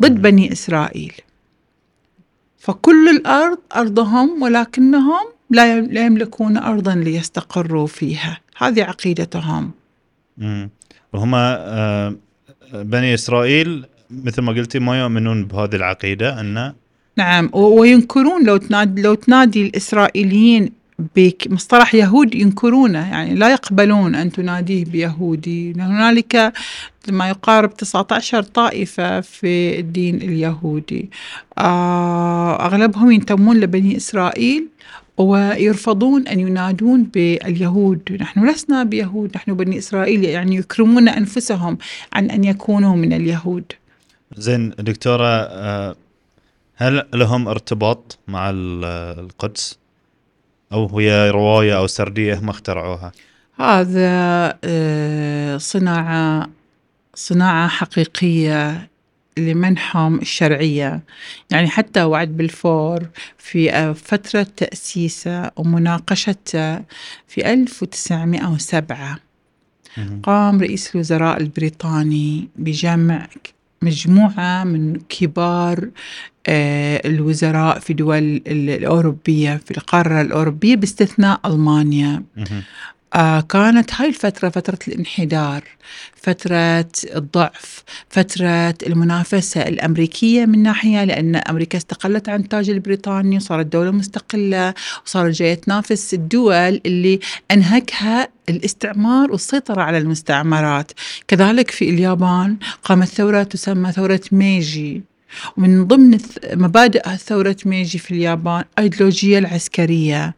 ضد. 0.02 0.22
بني 0.22 0.52
إسرائيل 0.52 1.14
فكل 2.74 3.10
الأرض 3.10 3.58
أرضهم 3.76 4.42
ولكنهم 4.42 5.26
لا 5.50 5.78
يم- 5.78 5.86
لا 5.86 6.06
يملكون 6.06 6.58
أرضا 6.58 6.96
ليستقروا 6.96 7.88
فيها. 7.88 8.38
هذه 8.58 8.84
عقيدتهم. 8.84 9.72
وهم 11.14 11.32
آه، 11.36 12.16
بني 12.74 13.14
إسرائيل 13.14 13.86
مثل 14.10 14.42
ما 14.42 14.52
قلتي 14.54 14.80
ما 14.80 15.00
يؤمنون 15.02 15.46
بهذه 15.46 15.76
العقيدة 15.76 16.40
انه 16.42 16.74
نعم. 17.18 17.50
وينكرون 17.54 18.46
لو 18.46 18.58
تنادي 18.58 19.02
لو 19.02 19.14
تنادي 19.14 19.62
الإسرائيليين 19.68 20.72
بمصطلح 21.16 21.96
يهود 21.96 22.36
ينكرونه 22.36 23.10
يعني 23.12 23.36
لا 23.36 23.52
يقبلون 23.52 24.16
أن 24.16 24.32
تناديه 24.32 24.86
بيهودي. 24.86 25.72
هنالك 25.74 26.54
ما 27.10 27.30
يقارب 27.30 27.74
19 27.78 28.44
طائفة 28.44 29.22
في 29.22 29.80
الدين 29.80 30.16
اليهودي. 30.16 31.10
آه، 31.58 32.66
أغلبهم 32.66 33.12
ينتمون 33.12 33.60
لبني 33.60 33.98
إسرائيل 33.98 34.68
ويرفضون 35.18 36.28
أن 36.28 36.40
ينادون 36.40 37.04
باليهود. 37.04 38.18
نحن 38.22 38.50
لسنا 38.50 38.84
بيهود 38.84 39.32
نحن 39.36 39.54
بني 39.54 39.78
إسرائيل 39.78 40.24
يعني 40.24 40.56
يكرمون 40.56 41.10
أنفسهم 41.10 41.78
عن 42.14 42.32
أن 42.32 42.44
يكونوا 42.44 42.96
من 42.96 43.14
اليهود. 43.14 43.64
زين 44.38 44.70
دكتورة 44.80 45.28
آه، 45.28 45.96
هل 46.76 47.04
لهم 47.14 47.48
ارتباط 47.48 48.18
مع 48.28 48.50
ال- 48.50 48.86
القدس؟ 49.20 49.78
أو 50.74 51.00
هي 51.00 51.30
رواية 51.30 51.78
أو 51.78 51.88
سردية 51.88 52.40
هم 52.40 52.50
اخترعوها؟ 52.50 53.12
هذا 53.60 54.58
آه، 54.64 55.58
صناعة 55.58 56.50
صناعة 57.16 57.68
حقيقية 57.68 58.90
لمنحهم 59.38 60.20
الشرعية. 60.20 61.04
يعني 61.52 61.68
حتى 61.68 62.04
وعد 62.04 62.38
بلفور 62.38 63.10
في 63.38 63.72
آه، 63.72 63.94
فترة 63.94 64.48
تأسيسه 64.58 65.52
ومناقشته 65.56 66.76
في 67.28 67.54
1907 67.54 69.20
مهم. 69.98 70.22
قام 70.22 70.62
رئيس 70.62 70.96
الوزراء 70.96 71.38
البريطاني 71.38 72.50
بجمع 72.56 73.28
مجموعة 73.82 74.64
من 74.64 75.00
كبار 75.10 75.90
الوزراء 77.06 77.80
في 77.80 77.94
دول 77.94 78.18
ال- 78.18 78.70
الأوروبية 78.70 79.62
في 79.66 79.72
القارة 79.78 80.22
الأوروبية 80.22 80.76
باستثناء 80.76 81.40
ألمانيا. 81.46 82.24
آه 83.16 83.42
كانت 83.42 83.94
هاي 83.94 84.08
الفترة 84.10 84.50
فترة 84.50 84.80
الانحدار 84.88 85.64
فترة 86.16 86.86
الضعف 87.16 87.84
فترة 88.10 88.76
المنافسة 88.88 89.62
الأمريكية 89.62 90.46
من 90.46 90.64
ناحية 90.64 91.04
لأن 91.04 91.36
أمريكا 91.36 91.78
استقلت 91.78 92.30
عن 92.30 92.40
التاج 92.40 92.70
البريطاني 92.70 93.36
وصارت 93.38 93.66
دولة 93.66 93.92
مستقلة 93.92 94.74
وصارت 95.06 95.36
جاية 95.36 95.54
تنافس 95.54 96.14
الدول 96.14 96.82
اللي 96.86 97.20
أنهكها 97.52 98.28
الاستعمار 98.50 99.32
والسيطرة 99.32 99.82
على 99.82 99.98
المستعمرات. 99.98 100.92
كذلك 101.28 101.72
في 101.72 101.90
اليابان 101.90 102.58
قامت 102.84 103.08
ثورة 103.08 103.44
تسمى 103.44 103.92
ثورة 103.92 104.22
ميجي. 104.32 105.02
ومن 105.58 105.88
ضمن 105.88 106.18
مبادئ 106.54 107.16
ثورة 107.16 107.56
ميجي 107.66 108.00
في 108.00 108.12
اليابان 108.12 108.64
أيديولوجية 108.80 109.40
العسكرية. 109.40 110.36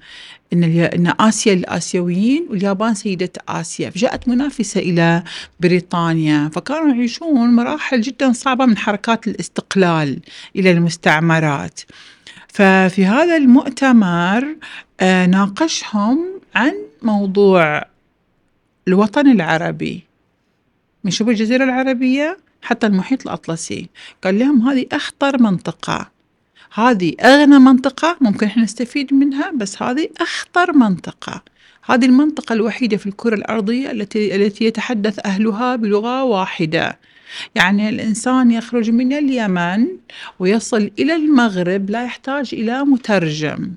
إن, 0.54 0.64
إن 0.64 1.14
آسيا 1.20 1.56
للآسيويين 1.56 2.48
واليابان 2.50 2.94
سيدة 2.94 3.32
آسيا. 3.50 3.90
فجاءت 3.90 4.28
منافسة 4.28 4.80
إلى 4.80 5.24
بريطانيا. 5.60 6.50
فكانوا 6.54 6.96
يعيشون 6.96 7.56
مراحل 7.56 8.02
جدا 8.02 8.32
صعبة 8.32 8.66
من 8.66 8.78
حركات 8.78 9.28
الاستقلال 9.28 10.20
إلى 10.56 10.72
المستعمرات. 10.72 11.80
ففي 12.48 13.06
هذا 13.06 13.38
المؤتمر 13.38 14.56
آه، 15.00 15.26
ناقشهم 15.26 16.26
عن 16.56 16.74
موضوع 17.02 17.84
الوطن 18.88 19.32
العربي. 19.32 20.04
من 21.04 21.12
شبه 21.12 21.32
الجزيرة 21.32 21.64
العربية 21.64 22.38
حتى 22.62 22.88
المحيط 22.88 23.22
الأطلسي. 23.22 23.90
قال 24.24 24.40
لهم 24.40 24.70
هذه 24.70 24.86
أخطر 24.92 25.42
منطقة. 25.42 26.12
هذه 26.74 27.14
أغنى 27.22 27.60
منطقة 27.60 28.18
ممكن 28.22 28.46
إحنا 28.46 28.64
نستفيد 28.64 29.14
منها 29.14 29.52
بس 29.52 29.84
هذه 29.84 30.10
أخطر 30.22 30.74
منطقة. 30.74 31.44
هذه 31.86 32.06
المنطقة 32.06 32.54
الوحيدة 32.54 32.98
في 32.98 33.08
الكرة 33.08 33.36
الأرضية 33.36 33.92
التي 33.92 34.36
التي 34.36 34.66
يتحدث 34.66 35.20
أهلها 35.26 35.76
بلغة 35.76 36.24
واحدة. 36.24 37.00
يعني 37.56 37.90
الإنسان 37.90 38.52
يخرج 38.52 38.90
من 38.90 39.14
اليمن 39.14 39.88
ويصل 40.40 40.92
إلى 41.00 41.16
المغرب 41.16 41.90
لا 41.90 42.04
يحتاج 42.04 42.50
إلى 42.54 42.84
مترجم. 42.84 43.72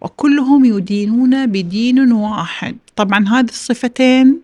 وكلهم 0.00 0.64
يدينون 0.64 1.46
بدين 1.46 2.12
واحد. 2.12 2.76
طبعا 2.96 3.28
هذه 3.28 3.48
الصفتين 3.48 4.40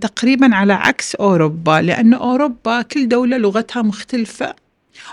تقريبا 0.00 0.54
على 0.54 0.72
عكس 0.72 1.14
أوروبا 1.14 1.80
لأن 1.82 2.14
أوروبا 2.14 2.82
كل 2.82 3.08
دولة 3.08 3.36
لغتها 3.36 3.82
مختلفة 3.82 4.54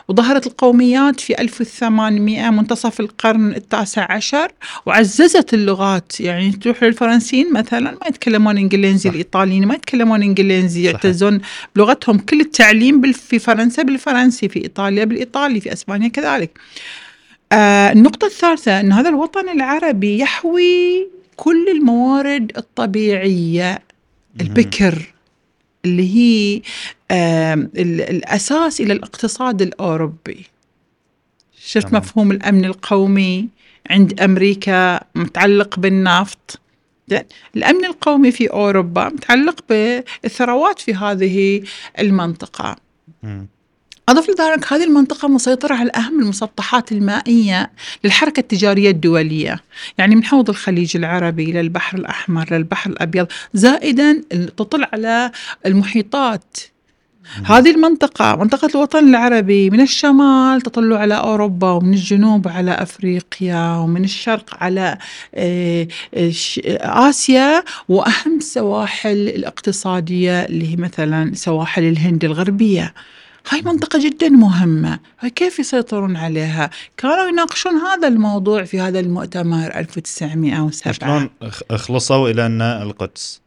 وظهرت 0.07 0.47
القوميات 0.47 1.19
في 1.19 1.41
1800 1.41 2.49
منتصف 2.49 2.99
القرن 2.99 3.51
التاسع 3.55 4.11
عشر 4.11 4.51
وعززت 4.85 5.53
اللغات 5.53 6.19
يعني 6.19 6.51
تروح 6.51 6.83
للفرنسيين 6.83 7.53
مثلا 7.53 7.91
ما 7.91 8.07
يتكلمون 8.07 8.57
إنجليزي 8.57 9.09
صح. 9.09 9.09
الإيطاليين 9.09 9.67
ما 9.67 9.75
يتكلمون 9.75 10.23
إنجليزي. 10.23 10.83
يعتزون 10.83 11.41
بلغتهم 11.75 12.17
كل 12.17 12.41
التعليم 12.41 13.11
في 13.11 13.39
فرنسا 13.39 13.83
بالفرنسي 13.83 14.49
في 14.49 14.63
إيطاليا 14.63 15.05
بالإيطالي 15.05 15.61
في 15.61 15.73
أسبانيا 15.73 16.07
كذلك 16.07 16.59
آه 17.51 17.91
النقطة 17.91 18.25
الثالثة 18.25 18.79
أن 18.79 18.91
هذا 18.91 19.09
الوطن 19.09 19.49
العربي 19.49 20.19
يحوي 20.19 21.07
كل 21.35 21.69
الموارد 21.69 22.51
الطبيعية 22.57 23.79
البكر 24.41 25.13
اللي 25.85 26.15
هي 26.15 26.61
الأساس 28.09 28.81
إلى 28.81 28.93
الاقتصاد 28.93 29.61
الأوروبي 29.61 30.45
شفت 31.59 31.87
تمام. 31.87 32.01
مفهوم 32.01 32.31
الأمن 32.31 32.65
القومي 32.65 33.49
عند 33.89 34.21
أمريكا 34.21 34.99
متعلق 35.15 35.79
بالنفط؟ 35.79 36.59
الأمن 37.55 37.85
القومي 37.85 38.31
في 38.31 38.47
أوروبا 38.51 39.09
متعلق 39.09 39.65
بالثروات 39.69 40.79
في 40.79 40.93
هذه 40.93 41.63
المنطقة 41.99 42.75
مم. 43.23 43.47
أضف 44.09 44.29
لذلك 44.29 44.73
هذه 44.73 44.83
المنطقة 44.83 45.27
مسيطرة 45.27 45.75
على 45.75 45.91
أهم 45.95 46.19
المسطحات 46.19 46.91
المائية 46.91 47.71
للحركة 48.03 48.39
التجارية 48.39 48.89
الدولية. 48.89 49.59
يعني 49.97 50.15
من 50.15 50.23
حوض 50.23 50.49
الخليج 50.49 50.97
العربي 50.97 51.43
إلى 51.43 51.61
البحر 51.61 51.97
الأحمر 51.97 52.53
للبحر 52.53 52.89
الأبيض 52.89 53.27
زائدا 53.53 54.21
تطل 54.57 54.87
على 54.93 55.31
المحيطات. 55.65 56.57
هذه 57.45 57.71
المنطقة 57.71 58.35
منطقة 58.35 58.69
الوطن 58.75 59.09
العربي 59.09 59.69
من 59.69 59.81
الشمال 59.81 60.61
تطل 60.61 60.93
على 60.93 61.13
أوروبا 61.13 61.71
ومن 61.71 61.93
الجنوب 61.93 62.47
على 62.47 62.71
أفريقيا 62.71 63.75
ومن 63.75 64.03
الشرق 64.03 64.63
على 64.63 64.97
آه، 65.35 65.87
آه، 66.13 66.31
آسيا. 67.09 67.63
وأهم 67.89 68.37
السواحل 68.37 69.29
الاقتصادية 69.29 70.45
اللي 70.45 70.71
هي 70.71 70.75
مثلا 70.75 71.31
سواحل 71.35 71.83
الهند 71.83 72.25
الغربية. 72.25 72.93
هاي 73.49 73.61
منطقة 73.61 73.99
جدا 73.99 74.29
مهمة. 74.29 74.99
هاي 75.19 75.29
كيف 75.29 75.59
يسيطرون 75.59 76.15
عليها؟ 76.15 76.69
كانوا 76.97 77.27
يناقشون 77.27 77.73
هذا 77.73 78.07
الموضوع 78.07 78.63
في 78.63 78.79
هذا 78.79 78.99
المؤتمر 78.99 79.75
1907 79.75 80.93
شلون 80.93 81.29
خلصوا 81.77 82.29
إلى 82.29 82.45
أن 82.45 82.61
القدس 82.61 83.41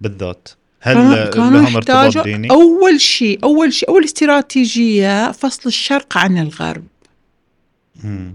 بالذات. 0.00 0.48
هل 0.80 0.96
لهم 1.36 1.76
ارتباط 1.76 2.18
ديني؟ 2.24 2.50
أول 2.50 3.00
شيء 3.00 3.38
أول 3.44 3.72
شيء 3.72 3.88
أول 3.88 4.04
استراتيجية 4.04 5.32
فصل 5.32 5.62
الشرق 5.66 6.18
عن 6.18 6.38
الغرب. 6.38 6.84
مم. 8.04 8.34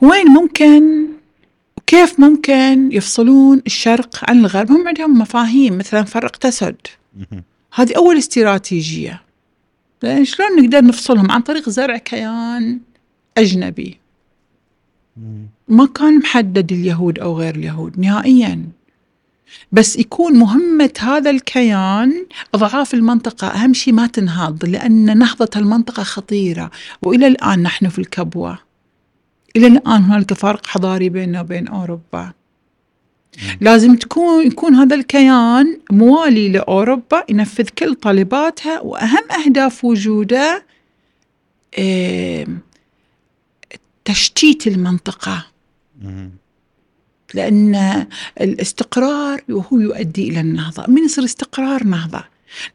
وين 0.00 0.26
ممكن؟ 0.26 1.06
وكيف 1.76 2.20
ممكن 2.20 2.92
يفصلون 2.92 3.62
الشرق 3.66 4.30
عن 4.30 4.38
الغرب؟ 4.38 4.72
هم 4.72 4.88
عندهم 4.88 5.18
مفاهيم 5.18 5.78
مثلا 5.78 6.02
فرق 6.02 6.36
تسد. 6.36 6.76
هذه 7.74 7.96
أول 7.96 8.18
استراتيجية. 8.18 9.22
لأن 10.02 10.24
شلون 10.24 10.62
نقدر 10.62 10.84
نفصلهم 10.84 11.30
عن 11.30 11.40
طريق 11.40 11.68
زرع 11.68 11.96
كيان 11.96 12.80
أجنبي. 13.38 13.98
ما 15.68 15.86
كان 15.86 16.18
محدد 16.18 16.72
اليهود 16.72 17.18
أو 17.18 17.38
غير 17.38 17.54
اليهود 17.54 17.98
نهائيا. 17.98 18.62
بس 19.72 19.96
يكون 19.96 20.32
مهمة 20.32 20.90
هذا 20.98 21.30
الكيان 21.30 22.26
إضعاف 22.54 22.94
المنطقة. 22.94 23.46
أهم 23.46 23.74
شيء 23.74 23.94
ما 23.94 24.06
تنهض 24.06 24.64
لأن 24.64 25.18
نهضة 25.18 25.50
المنطقة 25.56 26.02
خطيرة. 26.02 26.70
وإلى 27.02 27.26
الآن 27.26 27.62
نحن 27.62 27.88
في 27.88 27.98
الكبوة. 27.98 28.58
إلى 29.56 29.66
الآن 29.66 30.02
هنالك 30.02 30.32
فارق 30.32 30.66
حضاري 30.66 31.08
بيننا 31.08 31.40
وبين 31.40 31.68
أوروبا. 31.68 32.32
لازم 33.60 33.96
تكون 33.96 34.46
يكون 34.46 34.74
هذا 34.74 34.96
الكيان 34.96 35.80
موالي 35.90 36.48
لأوروبا 36.48 37.24
ينفذ 37.28 37.68
كل 37.68 37.94
طلباتها 37.94 38.80
وأهم 38.80 39.30
أهداف 39.46 39.84
وجوده 39.84 40.64
إيه، 41.78 42.46
تشتيت 44.04 44.66
المنطقة. 44.66 45.46
مم. 46.02 46.30
لأن 47.34 48.06
الاستقرار 48.40 49.42
هو 49.50 49.78
يؤدي 49.78 50.28
إلى 50.28 50.40
النهضة. 50.40 50.84
من 50.88 51.04
يصير 51.04 51.24
استقرار 51.24 51.84
نهضة؟ 51.84 52.24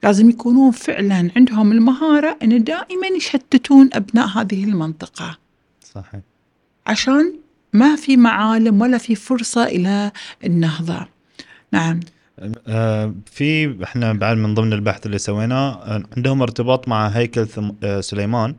لازم 0.03 0.29
يكونون 0.29 0.71
فعلا 0.71 1.31
عندهم 1.35 1.71
المهارة 1.71 2.37
أن 2.43 2.63
دائما 2.63 3.07
يشتتون 3.07 3.89
أبناء 3.93 4.27
هذه 4.27 4.63
المنطقة. 4.63 5.37
صحيح. 5.93 6.21
عشان 6.87 7.33
ما 7.75 7.95
في 7.95 8.17
معالم 8.17 8.81
ولا 8.81 8.97
في 8.97 9.15
فرصة 9.15 9.63
إلى 9.63 10.11
النهضة. 10.45 11.07
نعم. 11.71 11.99
آه، 12.67 13.13
في 13.31 13.75
إحنا 13.83 14.13
بعد 14.13 14.37
من 14.37 14.53
ضمن 14.53 14.73
البحث 14.73 15.05
اللي 15.05 15.17
سويناه 15.17 15.99
عندهم 16.17 16.41
ارتباط 16.41 16.87
مع 16.87 17.07
هيكل 17.07 17.47
آه، 17.83 18.01
سليمان 18.01 18.55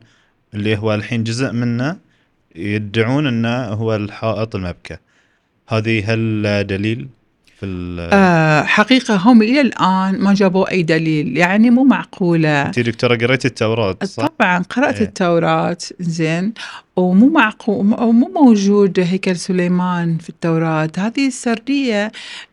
اللي 0.53 0.77
هو 0.77 0.93
الحين 0.93 1.23
جزء 1.23 1.51
منه 1.51 1.97
يدعون 2.55 3.27
إنه 3.27 3.65
هو 3.65 3.95
الحائط 3.95 4.55
المبكى. 4.55 4.97
هذه 5.67 6.13
هل 6.13 6.43
دليل 6.67 7.07
في 7.59 7.65
ال- 7.65 8.09
آه 8.13 8.63
حقيقة 8.63 9.15
هم 9.15 9.41
إلى 9.41 9.61
الآن 9.61 10.19
ما 10.19 10.33
جابوا 10.33 10.71
أي 10.71 10.83
دليل 10.83 11.37
يعني 11.37 11.69
مو 11.69 11.83
معقولة. 11.83 12.61
انت 12.65 12.79
دكتورة 12.79 13.15
قريتي 13.15 13.47
التوراة 13.47 13.97
صح؟ 14.03 14.27
طبعا 14.27 14.59
قرأت 14.59 14.95
إيه. 14.95 15.01
التوراة 15.07 15.77
زين. 15.99 16.53
ومو 16.97 17.29
معقول 17.29 17.85
مو 17.85 18.31
موجود 18.35 18.99
هيكل 18.99 19.35
سليمان 19.35 20.17
في 20.17 20.29
التوراة. 20.29 20.89
هذه 20.97 21.27
السردية 21.27 22.11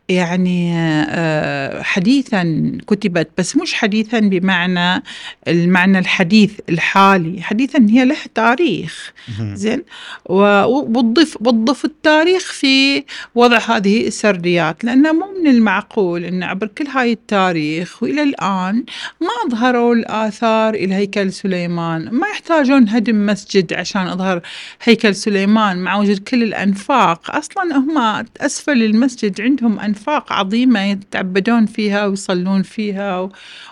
يعني 0.09 0.73
آه، 1.09 1.81
حديثا 1.81 2.71
كتبت 2.87 3.29
بس 3.37 3.57
مش 3.57 3.73
حديثا 3.73 4.19
بمعنى 4.19 5.03
المعنى 5.47 5.99
الحديث 5.99 6.51
الحالي. 6.69 7.41
حديثا 7.41 7.87
هي 7.89 8.05
له 8.05 8.15
تاريخ. 8.35 9.13
زين؟ 9.53 9.83
وبتضيف 10.25 11.37
بتضيف 11.41 11.85
التاريخ 11.85 12.51
في 12.51 13.03
وضع 13.35 13.57
هذه 13.57 14.07
السرديات. 14.07 14.83
لأنه 14.83 15.11
مو 15.11 15.25
من 15.41 15.49
المعقول 15.49 16.23
أن 16.23 16.43
عبر 16.43 16.67
كل 16.67 16.87
هاي 16.87 17.11
التاريخ 17.11 18.03
وإلى 18.03 18.23
الآن 18.23 18.83
ما 19.21 19.27
أظهروا 19.47 19.95
الآثار 19.95 20.73
إلى 20.73 20.95
هيكل 20.95 21.33
سليمان. 21.33 22.09
ما 22.11 22.27
يحتاجون 22.27 22.89
هدم 22.89 23.25
مسجد 23.25 23.73
عشان 23.73 24.07
أظهر 24.07 24.34
هيكل 24.83 25.15
سليمان 25.15 25.77
مع 25.77 25.95
وجود 25.95 26.19
كل 26.19 26.43
الأنفاق. 26.43 27.35
أصلا 27.35 27.77
هم 27.77 28.25
أسفل 28.41 28.83
المسجد 28.83 29.41
عندهم 29.41 29.79
أنفاق 29.79 30.33
عظيمة 30.33 30.83
يتعبدون 30.83 31.65
فيها 31.65 32.05
ويصلون 32.05 32.61
فيها. 32.61 33.29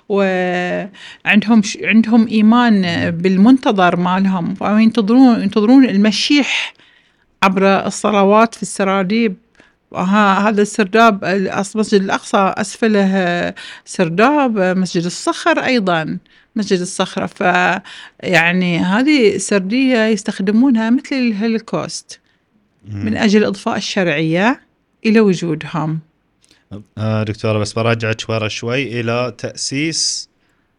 وعندهم 0.09 1.63
ش... 1.63 1.77
عندهم 1.83 2.27
إيمان 2.27 2.81
بالمنتظر 3.11 3.95
مالهم. 3.95 4.55
وينتظرون 4.59 5.41
ينتظرون 5.41 5.85
المشيح 5.85 6.73
عبر 7.43 7.85
الصلوات 7.85 8.55
في 8.55 8.61
السراديب. 8.61 9.35
هذا 9.95 10.61
السرداب 10.61 11.19
أص- 11.51 11.75
مسجد 11.75 12.01
الأقصى 12.01 12.53
أسفله 12.57 13.53
سرداب 13.85 14.59
مسجد 14.77 15.05
الصخر 15.05 15.59
أيضا. 15.59 16.17
مسجد 16.55 16.79
الصخرة 16.79 17.25
ف 17.25 17.41
يعني 18.23 18.79
هذه 18.79 19.37
سردية 19.37 20.05
يستخدمونها 20.05 20.89
مثل 20.89 21.15
الهولوكوست. 21.15 22.19
من 22.87 23.17
أجل 23.17 23.43
إضفاء 23.43 23.77
الشرعية 23.77 24.61
إلى 25.05 25.19
وجودهم. 25.19 25.99
آه 26.97 27.23
دكتورة 27.23 27.59
بس 27.59 27.73
براجعك 27.73 28.21
ورا 28.29 28.47
شوي 28.47 28.99
إلى 28.99 29.33
تأسيس 29.37 30.29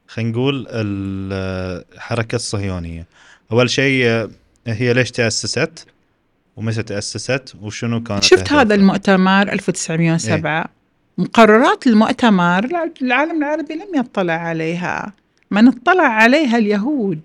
خلينا 0.08 0.30
نقول 0.30 0.66
الحركة 0.70 2.36
الصهيونية. 2.36 3.06
أول 3.52 3.70
شيء 3.70 4.06
آه، 4.06 4.30
هي 4.66 4.92
ليش 4.92 5.10
تأسست؟ 5.10 5.86
ومتى 6.56 6.82
تأسست؟ 6.82 7.54
وشنو 7.62 8.02
كانت 8.02 8.22
شفت؟ 8.24 8.52
هذا 8.52 8.74
المؤتمر 8.74 9.52
1907 9.52 10.66
مقررات 11.18 11.86
المؤتمر 11.86 12.64
العالم 13.02 13.38
العربي 13.42 13.74
لم 13.74 14.00
يطلع 14.00 14.32
عليها. 14.34 15.12
من 15.54 15.68
اطلع 15.68 16.02
عليها 16.02 16.58
اليهود. 16.58 17.20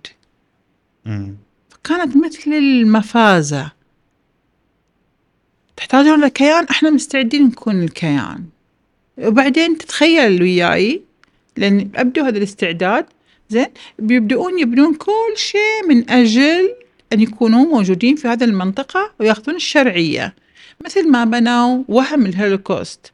مم. 1.06 1.36
كانت 1.84 2.18
مثل 2.18 2.54
المفازة. 2.54 3.72
تحتاجون 5.78 6.22
لكيان 6.22 6.64
إحنا 6.64 6.90
مستعدين 6.90 7.44
نكون 7.44 7.84
الكيان. 7.84 8.44
وبعدين 9.18 9.78
تتخيل 9.78 10.42
وياي 10.42 11.02
لأن 11.58 11.90
ابدوا 11.96 12.28
هذا 12.28 12.38
الاستعداد. 12.38 13.06
زين 13.50 13.66
بيبدؤون 14.00 14.60
يبنون 14.60 14.94
كل 14.94 15.34
شيء 15.36 15.88
من 15.90 16.10
أجل 16.10 16.76
أن 17.14 17.22
يكونوا 17.22 17.66
موجودين 17.66 18.16
في 18.16 18.28
هذه 18.28 18.44
المنطقة 18.44 19.12
ويأخذون 19.20 19.56
الشرعية. 19.56 20.36
مثل 20.86 21.10
ما 21.12 21.26
بنوا 21.26 21.84
وهم 21.88 22.26
الهولوكوست. 22.26 23.12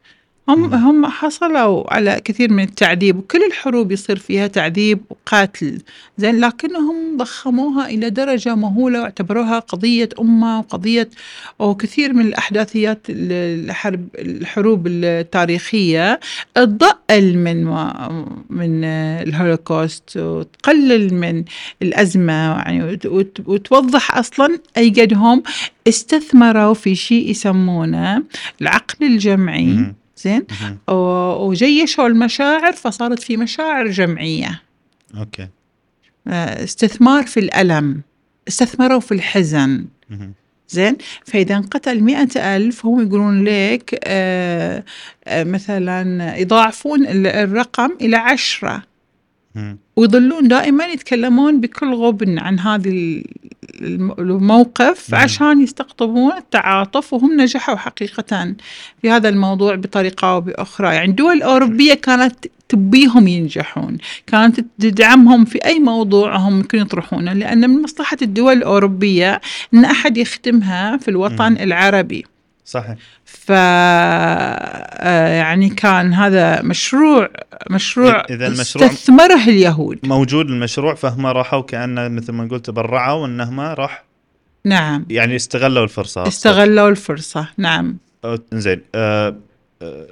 هم. 0.49 0.73
هم 0.73 1.05
حصلوا 1.05 1.93
على 1.93 2.21
كثير 2.25 2.51
من 2.51 2.63
التعذيب 2.63 3.17
وكل 3.17 3.43
الحروب 3.43 3.91
يصير 3.91 4.15
فيها 4.17 4.47
تعذيب 4.47 4.99
وقتل 5.09 5.81
زين 6.17 6.39
لكنهم 6.39 7.17
ضخموها 7.17 7.85
إلى 7.89 8.09
درجة 8.09 8.55
مهولة 8.55 9.01
واعتبروها 9.01 9.59
قضية 9.59 10.09
أمة 10.19 10.59
وقضية 10.59 11.09
وكثير 11.59 12.13
من 12.13 12.25
الأحداثيات 12.25 12.99
ال- 13.09 13.65
الحرب 13.69 14.07
الحروب 14.19 14.87
التاريخية 14.87 16.19
تضئل 16.55 17.37
من 17.37 17.63
من 18.49 18.83
الهولوكوست 18.83 20.17
وتقلل 20.17 21.13
من 21.13 21.43
الأزمة 21.81 22.33
يعني 22.33 22.83
وت- 22.83 23.05
وت- 23.05 23.41
وتوضح 23.47 24.17
أصلا 24.17 24.59
اي 24.77 24.89
قد 24.89 25.13
هم 25.13 25.43
استثمروا 25.87 26.73
في 26.73 26.95
شيء 26.95 27.29
يسمونه 27.29 28.23
العقل 28.61 29.05
الجمعي. 29.05 29.93
زين؟ 30.17 30.45
وجيشوا 31.39 32.07
المشاعر 32.07 32.73
فصارت 32.73 33.19
في 33.19 33.37
مشاعر 33.37 33.87
جمعية. 33.87 34.61
okay. 35.17 35.47
آه، 36.27 36.63
استثمار 36.63 37.23
في 37.27 37.39
الألم 37.39 38.01
استثمروا 38.47 38.99
في 38.99 39.11
الحزن. 39.13 39.85
زين؟ 40.69 40.97
فإذا 41.25 41.55
انقتل 41.55 42.01
مئة 42.01 42.55
ألف 42.55 42.85
هم 42.85 43.07
يقولون 43.07 43.43
لك 43.43 43.99
آه 44.03 44.83
آه 45.25 45.43
مثلا 45.43 46.35
يضاعفون 46.37 47.05
ال- 47.07 47.27
الرقم 47.27 47.89
إلى 48.01 48.15
عشرة. 48.17 48.83
ويظلون 49.95 50.47
دائما 50.47 50.85
يتكلمون 50.85 51.61
بكل 51.61 51.93
غبن 51.93 52.39
عن 52.39 52.59
هذا 52.59 52.89
ال- 52.89 53.23
الم- 53.81 54.11
الموقف 54.19 55.13
مم. 55.13 55.19
عشان 55.19 55.61
يستقطبون 55.61 56.31
التعاطف 56.37 57.13
وهم 57.13 57.41
نجحوا 57.41 57.75
حقيقة 57.75 58.55
في 59.01 59.09
هذا 59.09 59.29
الموضوع 59.29 59.75
بطريقة 59.75 60.27
أو 60.31 60.41
بأخرى 60.41 60.95
يعني 60.95 61.11
دول 61.11 61.41
أوروبية 61.41 61.93
كانت 61.93 62.35
تبيهم 62.69 63.27
ينجحون 63.27 63.97
كانت 64.27 64.59
تدعمهم 64.79 65.45
في 65.45 65.65
أي 65.65 65.79
موضوع 65.79 66.35
هم 66.37 66.53
ممكن 66.53 66.77
يطرحونه 66.77 67.33
لأن 67.33 67.69
من 67.69 67.81
مصلحة 67.81 68.17
الدول 68.21 68.53
الأوروبية 68.53 69.41
أن 69.73 69.85
أحد 69.85 70.17
يخدمها 70.17 70.97
في 70.97 71.07
الوطن. 71.07 71.57
العربي 71.57 72.25
صحيح 72.65 72.95
ف 73.25 73.51
آه، 73.51 75.27
يعني 75.27 75.69
كان 75.69 76.13
هذا 76.13 76.61
مشروع 76.61 77.29
مشروع 77.71 78.25
إذا 78.29 78.47
المشروع- 78.47 78.85
استثمره 78.85 79.43
اليهود 79.47 79.99
موجود 80.03 80.49
المشروع 80.49 80.95
فهم 80.95 81.25
راحوا 81.25 81.61
كأنه 81.61 82.07
مثل 82.07 82.31
ما 82.33 82.47
قلت 82.47 82.65
تبرعوا 82.65 83.27
إنهم 83.27 83.59
راح 83.59 84.03
نعم 84.65 85.05
يعني 85.09 85.35
استغلوا 85.35 85.83
الفرصة. 85.83 86.27
استغلوا 86.27 86.89
الفرصة 86.89 87.47
نعم 87.57 87.97
زين 88.53 88.81
آه، 88.95 89.35
آه، 89.81 90.07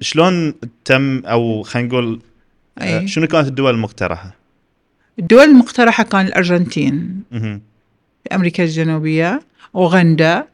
شلون 0.00 0.54
تم 0.84 1.22
أو 1.26 1.62
خلينا 1.62 1.88
نقول 1.88 2.20
آه، 2.78 2.98
أي. 2.98 3.08
شنو 3.08 3.26
كانت 3.26 3.48
الدول 3.48 3.74
المقترحة؟ 3.74 4.34
الدول 5.18 5.44
المقترحة 5.44 6.04
كان. 6.04 6.28
في 8.24 8.34
أمريكا 8.34 8.64
الجنوبية 8.64 9.40
أوغندا 9.74 10.44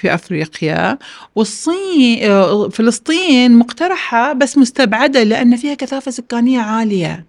في 0.00 0.14
أفريقيا. 0.14 0.98
والصين 1.34 2.30
آه، 2.30 2.68
فلسطين 2.68 3.58
مقترحة 3.58 4.32
بس 4.32 4.58
مستبعدة 4.58 5.22
لأن 5.22 5.56
فيها 5.56 5.74
كثافة 5.74 6.10
سكانية 6.10 6.60
عالية. 6.60 7.26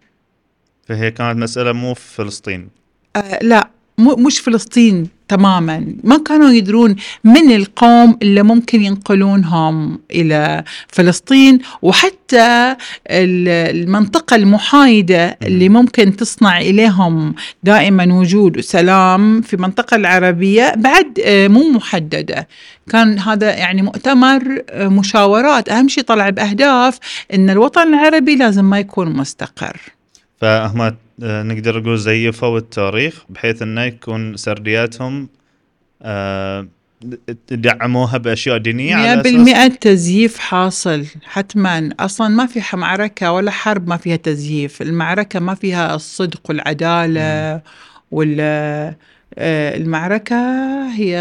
فهي 0.87 1.11
كانت 1.11 1.39
مسألة 1.39 1.71
مو 1.71 1.93
في 1.93 2.15
فلسطين. 2.15 2.69
آه 3.15 3.39
لا 3.41 3.69
مو 3.97 4.15
مش 4.15 4.39
فلسطين. 4.39 5.14
تماما. 5.27 5.85
ما 6.03 6.17
كانوا 6.17 6.49
يدرون 6.49 6.95
من 7.23 7.51
القوم 7.55 8.17
اللي 8.21 8.43
ممكن 8.43 8.81
ينقلونهم 8.83 9.99
إلى 10.11 10.63
فلسطين 10.87 11.59
وحتى 11.81 12.75
ال- 13.09 13.75
المنطقة 13.75 14.35
المحايدة 14.35 15.37
اللي 15.43 15.69
ممكن 15.69 16.15
تصنع 16.15 16.59
إليهم 16.61 17.35
دائما 17.63 18.13
وجود 18.13 18.57
وسلام 18.57 19.41
في 19.41 19.53
المنطقة 19.53 19.95
العربية 19.95 20.73
بعد 20.77 21.19
آه، 21.25 21.47
مو 21.47 21.69
محددة. 21.69 22.47
كان 22.89 23.19
هذا 23.19 23.55
يعني 23.55 23.81
مؤتمر 23.81 24.61
آه، 24.69 24.87
مشاورات. 24.87 25.69
أهم 25.69 25.87
شيء 25.87 26.03
طلع 26.03 26.29
بأهداف 26.29 26.99
أن 27.33 27.49
الوطن 27.49 27.81
العربي 27.93 28.35
لازم 28.35 28.65
ما 28.65 28.79
يكون 28.79 29.13
مستقر. 29.17 29.77
آه، 30.43 30.95
نقدر 31.19 31.79
نقول 31.79 31.97
زيفوا 31.97 32.57
التاريخ 32.57 33.25
بحيث 33.29 33.61
إنه 33.61 33.81
يكون 33.81 34.37
سردياتهم 34.37 35.29
آه، 36.01 36.67
دعموها 37.51 38.17
بأشياء 38.17 38.57
دينية 38.57 38.95
على 38.95 39.03
مئة 39.03 39.21
أساس 39.21 39.31
بالمئة 39.31 39.67
تزييف 39.67 40.37
حاصل 40.37 41.05
حتما. 41.23 41.89
أصلا 41.99 42.27
ما 42.27 42.45
في 42.45 42.77
معركة 42.77 43.31
ولا 43.31 43.51
حرب 43.51 43.87
ما 43.87 43.97
فيها 43.97 44.15
تزييف 44.15 44.81
المعركة 44.81 45.39
ما 45.39 45.53
فيها 45.53 45.95
الصدق 45.95 46.41
والعدالة 46.49 47.61
وال 48.11 48.37
آه، 49.37 49.77
المعركة 49.77 50.35
هي 50.95 51.17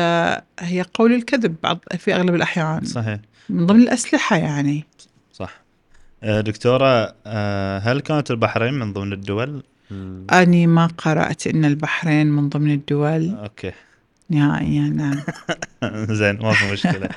هي 0.60 0.84
قول 0.94 1.12
الكذب 1.12 1.56
بعض 1.62 1.78
في 1.98 2.14
أغلب 2.14 2.34
الأحيان. 2.34 2.84
صحيح. 2.84 3.18
من 3.48 3.66
ضمن 3.66 3.80
الأسلحة 3.80 4.36
يعني. 4.36 4.84
صح. 5.32 5.64
آه، 6.22 6.40
دكتورة 6.40 7.14
آه، 7.26 7.78
هل 7.78 8.00
كانت 8.00 8.30
البحرين 8.30 8.74
من 8.74 8.92
ضمن 8.92 9.12
الدول؟ 9.12 9.62
أني 10.32 10.66
ما 10.66 10.86
قرأت 10.86 11.46
أن 11.46 11.64
البحرين 11.64 12.26
من 12.26 12.48
ضمن 12.48 12.70
الدول. 12.70 13.34
أوكي. 13.34 13.72
نهائيا 14.30 14.82
نعم. 14.82 15.20
زين 16.20 16.38
ما 16.42 16.52
في 16.52 16.72
مشكلة. 16.72 17.08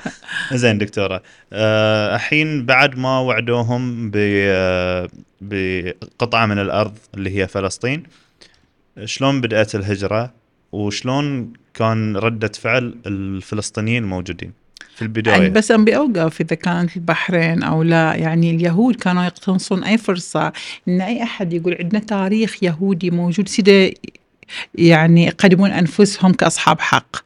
زين 0.52 0.78
دكتورة. 0.78 1.22
آه، 1.52 2.14
الحين 2.14 2.66
بعد 2.66 2.98
ما 2.98 3.18
وعدوهم 3.18 4.10
ب 4.10 4.14
آه، 4.16 5.08
بقطعة 5.40 6.46
من 6.46 6.58
الأرض 6.58 6.98
اللي 7.14 7.38
هي 7.38 7.48
فلسطين 7.48 8.02
شلون 9.04 9.40
بدأت 9.40 9.74
الهجرة؟ 9.74 10.32
وشلون 10.72 11.52
كان 11.74 12.16
ردة 12.16 12.48
فعل 12.48 12.94
الفلسطينيين 13.06 14.02
الموجودين 14.02 14.52
في 14.98 15.04
يعني 15.04 15.16
البداية 15.16 15.48
بس 15.48 15.70
أن 15.70 15.84
بأوقف 15.84 16.40
إذا 16.40 16.56
كانت 16.56 16.96
البحرين 16.96 17.62
أو 17.62 17.82
لا 17.82 18.14
يعني 18.14 18.50
اليهود 18.50 18.96
كانوا 18.96 19.24
يقتنصون 19.24 19.84
أي 19.84 19.98
فرصة 19.98 20.52
إن 20.88 21.00
أي 21.00 21.22
أحد 21.22 21.52
يقول 21.52 21.76
عندنا 21.80 22.00
تاريخ 22.00 22.62
يهودي 22.62 23.10
موجود 23.10 23.48
سيدا 23.48 23.90
يعني 24.74 25.26
يقدمون 25.26 25.70
أنفسهم 25.70 26.32
كأصحاب 26.32 26.80
حق. 26.80 27.16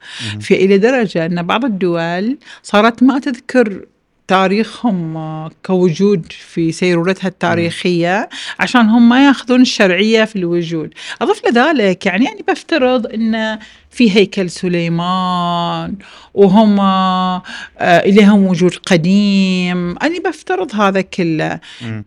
في 0.40 0.54
إلى 0.54 0.78
درجة 0.78 1.26
أن 1.26 1.42
بعض 1.42 1.64
الدول 1.64 2.38
صارت 2.62 3.02
ما 3.02 3.18
تذكر 3.18 3.86
تاريخهم 4.32 5.16
آه، 5.16 5.50
كوجود 5.66 6.32
في 6.32 6.72
سيرورتها 6.72 7.28
التاريخية 7.28 8.28
عشان 8.60 8.88
هم 8.88 9.08
ما 9.08 9.26
ياخذون 9.26 9.60
الشرعية 9.60 10.24
في 10.24 10.36
الوجود 10.36 10.94
أضف 11.22 11.42
لذلك 11.48 12.06
يعني 12.06 12.24
يعني 12.24 12.44
بفترض 12.48 13.06
أن 13.06 13.58
في 13.90 14.16
هيكل 14.16 14.50
سليمان 14.50 15.94
وهم 16.34 16.80
آه، 16.80 17.42
إليهم 17.80 18.46
وجود 18.46 18.74
قديم 18.86 19.98
أنا 19.98 20.18
بفترض 20.24 20.74
هذا 20.74 21.00
كله. 21.00 21.60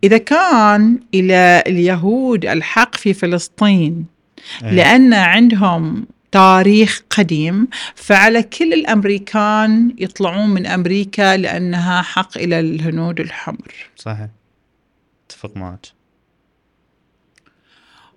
إذا 0.04 0.18
كان 0.18 1.00
إلى 1.14 1.62
اليهود 1.66 2.44
الحق 2.44 2.96
في 2.96 3.14
فلسطين 3.14 4.06
إيه. 4.64 4.70
لأن 4.70 5.14
عندهم 5.14 6.06
تاريخ 6.36 7.02
قديم 7.10 7.68
فعلى 7.94 8.42
كل 8.42 8.72
الأمريكان 8.72 9.94
يطلعون 9.98 10.50
من 10.50 10.66
أمريكا 10.66 11.36
لأنها 11.36 12.02
حق 12.02 12.38
إلى 12.38 12.60
الهنود 12.60 13.20
الحمر. 13.20 13.72
صحيح. 13.96 14.28
اتفق 15.26 15.56
معك. 15.56 15.86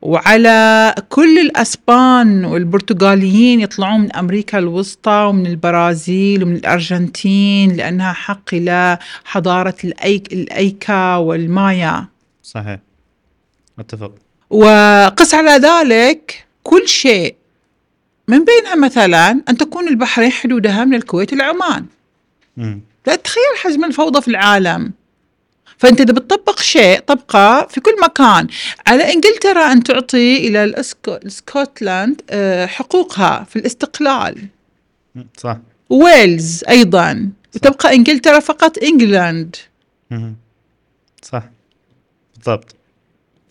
وعلى 0.02 0.96
كل 1.10 1.40
الأسبان 1.40 2.46
والبرتغاليين 2.46 3.62
يطلعون 3.62 4.02
من 4.02 4.16
أمريكا 4.16 4.58
الوسطى 4.58 5.26
ومن 5.30 5.48
البرازيل 5.48 6.44
ومن 6.44 6.56
الأرجنتين 6.56 7.76
لأنها 7.76 8.14
حق 8.14 8.54
إلى 8.54 8.98
حضارة 9.26 9.76
الأيك 9.84 10.34
الأيكا 10.34 11.16
والمايا. 11.16 12.08
صحيح. 12.44 12.80
أتفق. 13.80 14.16
وقس 14.50 15.34
على 15.34 15.52
ذلك 15.52 16.46
كل 16.64 16.88
شيء 16.88 17.39
من 18.30 18.46
بينها 18.46 18.76
مثلا 18.76 19.42
أن 19.50 19.58
تكون 19.58 19.88
البحرين 19.88 20.32
حدودها 20.32 20.86
من 20.86 20.96
الكويت 20.96 21.34
إلى 21.34 21.44
عمان 21.44 21.86
مم. 22.58 22.82
لا 23.08 23.16
تتخيل 23.16 23.58
حجم 23.64 23.86
الفوضى 23.86 24.22
في 24.22 24.28
العالم. 24.28 24.94
فأنت 25.78 26.02
إذا 26.02 26.14
بتطبق 26.14 26.60
شيء 26.60 27.00
طبقة 27.00 27.68
في 27.68 27.82
كل 27.82 27.96
مكان. 28.02 28.48
على 28.88 29.14
إنجلترا 29.14 29.72
أن 29.72 29.84
تعطي 29.84 30.48
إلى 30.48 30.74
اسكتلاند 31.08 32.22
آه، 32.30 32.66
حقوقها 32.66 33.44
في 33.50 33.56
الاستقلال. 33.56 34.48
صح. 35.38 35.58
ويلز 35.90 36.64
أيضا. 36.70 37.30
وتبقى 37.56 37.96
إنجلترا 37.96 38.40
فقط 38.40 38.78
إنجلاند. 38.78 39.56
صح. 41.22 41.44
بالضبط. 42.36 42.76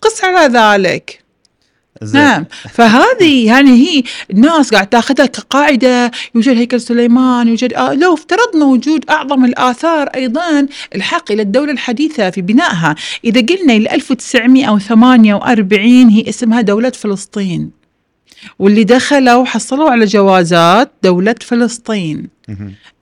قس 0.01 0.23
على 0.23 0.53
ذلك. 0.59 1.23
زين. 2.01 2.21
نعم. 2.21 2.45
فهذه 2.69 3.45
يعني 3.45 3.71
هي 3.71 4.03
الناس 4.31 4.73
قاعد 4.73 4.87
تاخذها 4.87 5.25
كقاعدة 5.25 6.11
يوجد 6.35 6.57
هيكل 6.57 6.81
سليمان 6.81 7.47
يوجد 7.47 7.73
آه 7.73 7.93
لو 7.93 8.13
افترضنا 8.13 8.65
وجود 8.65 9.05
أعظم 9.09 9.45
الآثار 9.45 10.07
أيضا 10.07 10.67
الحق 10.95 11.31
إلى 11.31 11.41
الدولة 11.41 11.71
الحديثة 11.71 12.29
في 12.29 12.41
بنائها. 12.41 12.95
إذا 13.25 13.41
قلنا 13.41 13.73
ل 13.73 13.87
1948 13.87 16.09
هي 16.09 16.29
اسمها 16.29 16.61
دولة 16.61 16.89
فلسطين 16.89 17.71
واللي 18.59 18.83
دخلوا 18.83 19.45
حصلوا 19.45 19.89
على 19.89 20.05
جوازات 20.05 20.91
دولة 21.03 21.35
فلسطين. 21.41 22.27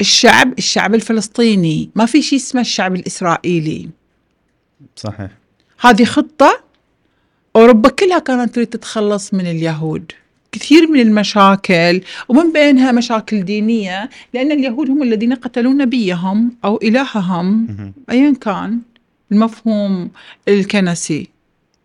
الشعب 0.02 0.54
الشعب 0.58 0.96
الفلسطيني. 0.96 1.90
ما 1.96 2.06
في 2.06 2.22
شيء 2.22 2.40
اسمه 2.40 2.62
الشعب 2.62 2.96
الإسرائيلي. 2.96 3.90
صحيح. 4.96 5.30
هذه 5.80 6.04
خطة 6.04 6.66
أوروبا 7.58 7.89
كلها 7.89 8.20
كانت 8.20 8.56
تريد 8.56 8.67
تتخلص 8.67 9.34
من 9.34 9.48
اليهود. 9.48 10.12
كثير 10.52 10.91
من 10.91 11.00
المشاكل 11.00 12.02
ومن 12.30 12.52
بينها 12.54 12.91
مشاكل 12.91 13.46
دينية 13.46 14.10
لأن 14.34 14.52
اليهود 14.52 14.89
هم 14.89 15.04
الذين 15.04 15.34
قتلوا 15.34 15.74
نبيهم 15.74 16.52
أو 16.65 16.80
إلههم. 16.84 17.67
أيا 18.10 18.34
كان 18.41 18.80
المفهوم 19.32 20.10
الكنسي. 20.48 21.28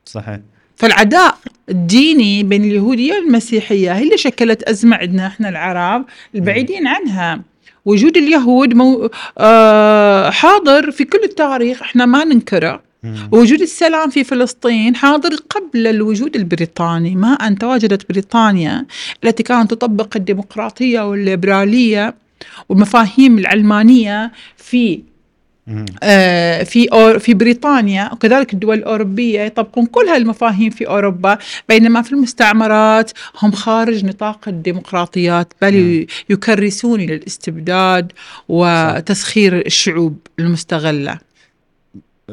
صحيح. 0.04 0.40
فالعداء 0.76 1.38
الديني 1.68 2.42
بين 2.42 2.64
اليهودية 2.64 3.14
والمسيحية 3.14 3.92
هي 3.92 4.02
اللي 4.02 4.18
شكلت 4.18 4.62
أزمة 4.62 4.96
عندنا 4.96 5.26
إحنا 5.26 5.48
العرب 5.48 6.04
البعيدين 6.34 6.86
عنها. 6.86 7.40
وجود 7.84 8.16
اليهود 8.16 8.74
مو 8.74 9.10
آه 9.38 10.30
حاضر 10.30 10.90
في 10.90 11.04
كل 11.04 11.20
التاريخ 11.24 11.82
إحنا 11.82 12.06
ما 12.06 12.24
ننكره. 12.24 12.91
وجود 13.32 13.60
السلام 13.60 14.10
في 14.10 14.24
فلسطين 14.24 14.96
حاضر 14.96 15.30
قبل 15.50 15.86
الوجود 15.86 16.36
البريطاني. 16.36 17.14
ما 17.16 17.32
أن 17.32 17.58
تواجدت 17.58 18.08
بريطانيا 18.08 18.86
التي 19.24 19.42
كانت 19.42 19.70
تطبق 19.70 20.16
الديمقراطية 20.16 21.00
والليبرالية 21.10 22.14
والمفاهيم 22.68 23.38
العلمانية 23.38 24.32
في. 24.56 25.00
آه، 26.02 26.62
في 26.62 26.86
أور- 26.88 27.18
في 27.18 27.34
بريطانيا 27.34 28.10
وكذلك 28.12 28.52
الدول 28.54 28.78
الأوروبية 28.78 29.40
يطبقون 29.40 29.86
كل 29.86 30.08
هالمفاهيم 30.08 30.70
في 30.70 30.86
أوروبا. 30.88 31.38
بينما 31.68 32.02
في 32.02 32.12
المستعمرات 32.12 33.10
هم 33.42 33.52
خارج 33.52 34.04
نطاق 34.04 34.48
الديمقراطيات 34.48 35.52
بل 35.62 36.06
يكرسون 36.30 37.00
الاستبداد 37.00 38.12
وتسخير 38.48 39.66
الشعوب 39.66 40.16
المستغلة. 40.38 41.18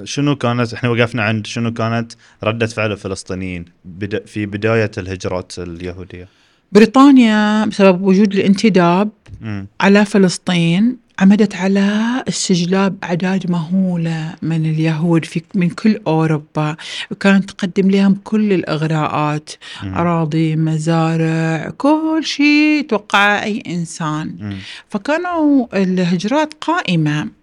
شنو 0.04 0.36
كانت 0.36 0.74
إحنا 0.74 0.90
وقفنا 0.90 1.24
عند 1.24 1.48
شنو 1.48 1.74
كانت 1.74 2.12
ردة 2.44 2.68
فعل 2.68 2.92
الفلسطينيين 2.92 3.66
بدا 3.86 4.26
في 4.26 4.46
بداية 4.46 4.92
الهجرات 4.98 5.60
اليهودية 5.60 6.28
بريطانيا 6.72 7.66
بسبب 7.66 8.02
وجود 8.02 8.34
الانتداب 8.34 9.10
مم. 9.42 9.68
على 9.82 10.06
فلسطين 10.06 10.98
عمدت 11.20 11.56
على 11.56 12.24
استجلاب 12.28 12.96
أعداد 13.04 13.52
مهولة 13.52 14.36
من 14.42 14.66
اليهود 14.66 15.26
في 15.26 15.42
من 15.56 15.70
كل 15.70 16.00
أوروبا 16.08 16.76
وكانت 17.12 17.52
تقدم 17.52 17.92
لهم 17.92 18.16
كل 18.24 18.54
الإغراءات 18.54 19.50
مم. 19.84 19.94
أراضي 19.94 20.56
مزارع 20.56 21.70
كل 21.78 22.22
شيء 22.24 22.86
توقع 22.90 23.44
أي 23.44 23.64
إنسان 23.68 24.36
مم. 24.40 24.58
فكانوا 24.90 25.68
الهجرات 25.74 26.54
قائمة 26.62 27.39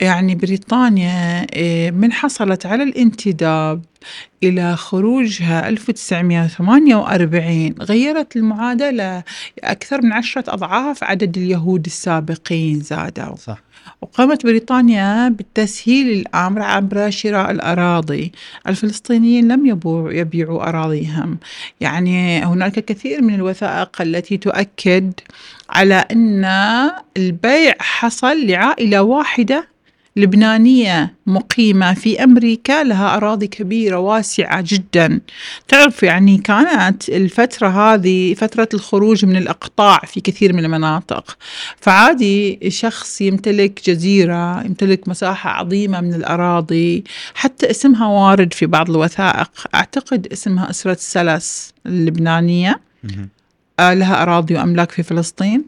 يعني 0.00 0.34
بريطانيا 0.34 1.46
إيه، 1.52 1.90
من 1.90 2.12
حصلت 2.12 2.66
على 2.66 2.82
الانتداب. 2.82 3.82
إلى 4.42 4.76
خروجها 4.76 5.68
1948 5.68 7.74
غيرت 7.80 8.36
المعادلة 8.36 9.22
أكثر 9.64 10.02
من 10.02 10.12
عشرة 10.12 10.44
أضعاف 10.48 11.04
عدد 11.04 11.36
اليهود 11.36 11.86
السابقين 11.86 12.80
زادوا. 12.80 13.36
صح. 13.36 13.62
وقامت 14.02 14.46
بريطانيا 14.46 15.28
بالتسهيل 15.28 16.10
الأمر 16.10 16.62
عبر 16.62 17.10
شراء 17.10 17.50
الأراضي. 17.50 18.32
الفلسطينيين 18.66 19.52
لم 19.52 19.66
يبيعوا, 19.66 20.12
يبيعوا 20.12 20.68
أراضيهم. 20.68 21.38
يعني 21.80 22.44
هناك 22.44 22.72
كثير 22.72 23.22
من 23.22 23.34
الوثائق 23.34 24.02
التي 24.02 24.36
تؤكد 24.36 25.12
على 25.70 25.94
أن 25.94 26.44
البيع 27.16 27.74
حصل 27.80 28.46
لعائلة 28.46 29.02
واحدة 29.02 29.71
لبنانية 30.16 31.14
مقيمة 31.26 31.94
في 31.94 32.24
أمريكا 32.24 32.84
لها 32.84 33.16
أراضي 33.16 33.46
كبيرة 33.46 33.98
واسعة 33.98 34.64
جدا. 34.66 35.20
تعرف 35.68 36.02
يعني 36.02 36.38
كانت 36.38 37.08
الفترة 37.08 37.68
هذه 37.68 38.34
فترة 38.34 38.68
الخروج 38.74 39.24
من 39.24 39.36
الأقطاع 39.36 39.98
في 39.98 40.20
كثير 40.20 40.52
من 40.52 40.64
المناطق. 40.64 41.36
فعادي 41.76 42.58
شخص 42.70 43.20
يمتلك 43.20 43.80
جزيرة 43.86 44.64
يمتلك 44.64 45.08
مساحة 45.08 45.50
عظيمة 45.50 46.00
من 46.00 46.14
الأراضي. 46.14 47.04
حتى 47.34 47.70
اسمها 47.70 48.06
وارد 48.06 48.52
في 48.52 48.66
بعض 48.66 48.90
الوثائق. 48.90 49.50
أعتقد 49.74 50.26
اسمها 50.32 50.70
أسرة 50.70 50.96
سلس 51.00 51.74
اللبنانية. 51.86 52.80
آه، 53.80 53.94
لها 53.94 54.22
أراضي 54.22 54.54
وأملاك 54.54 54.90
في 54.90 55.02
فلسطين. 55.02 55.64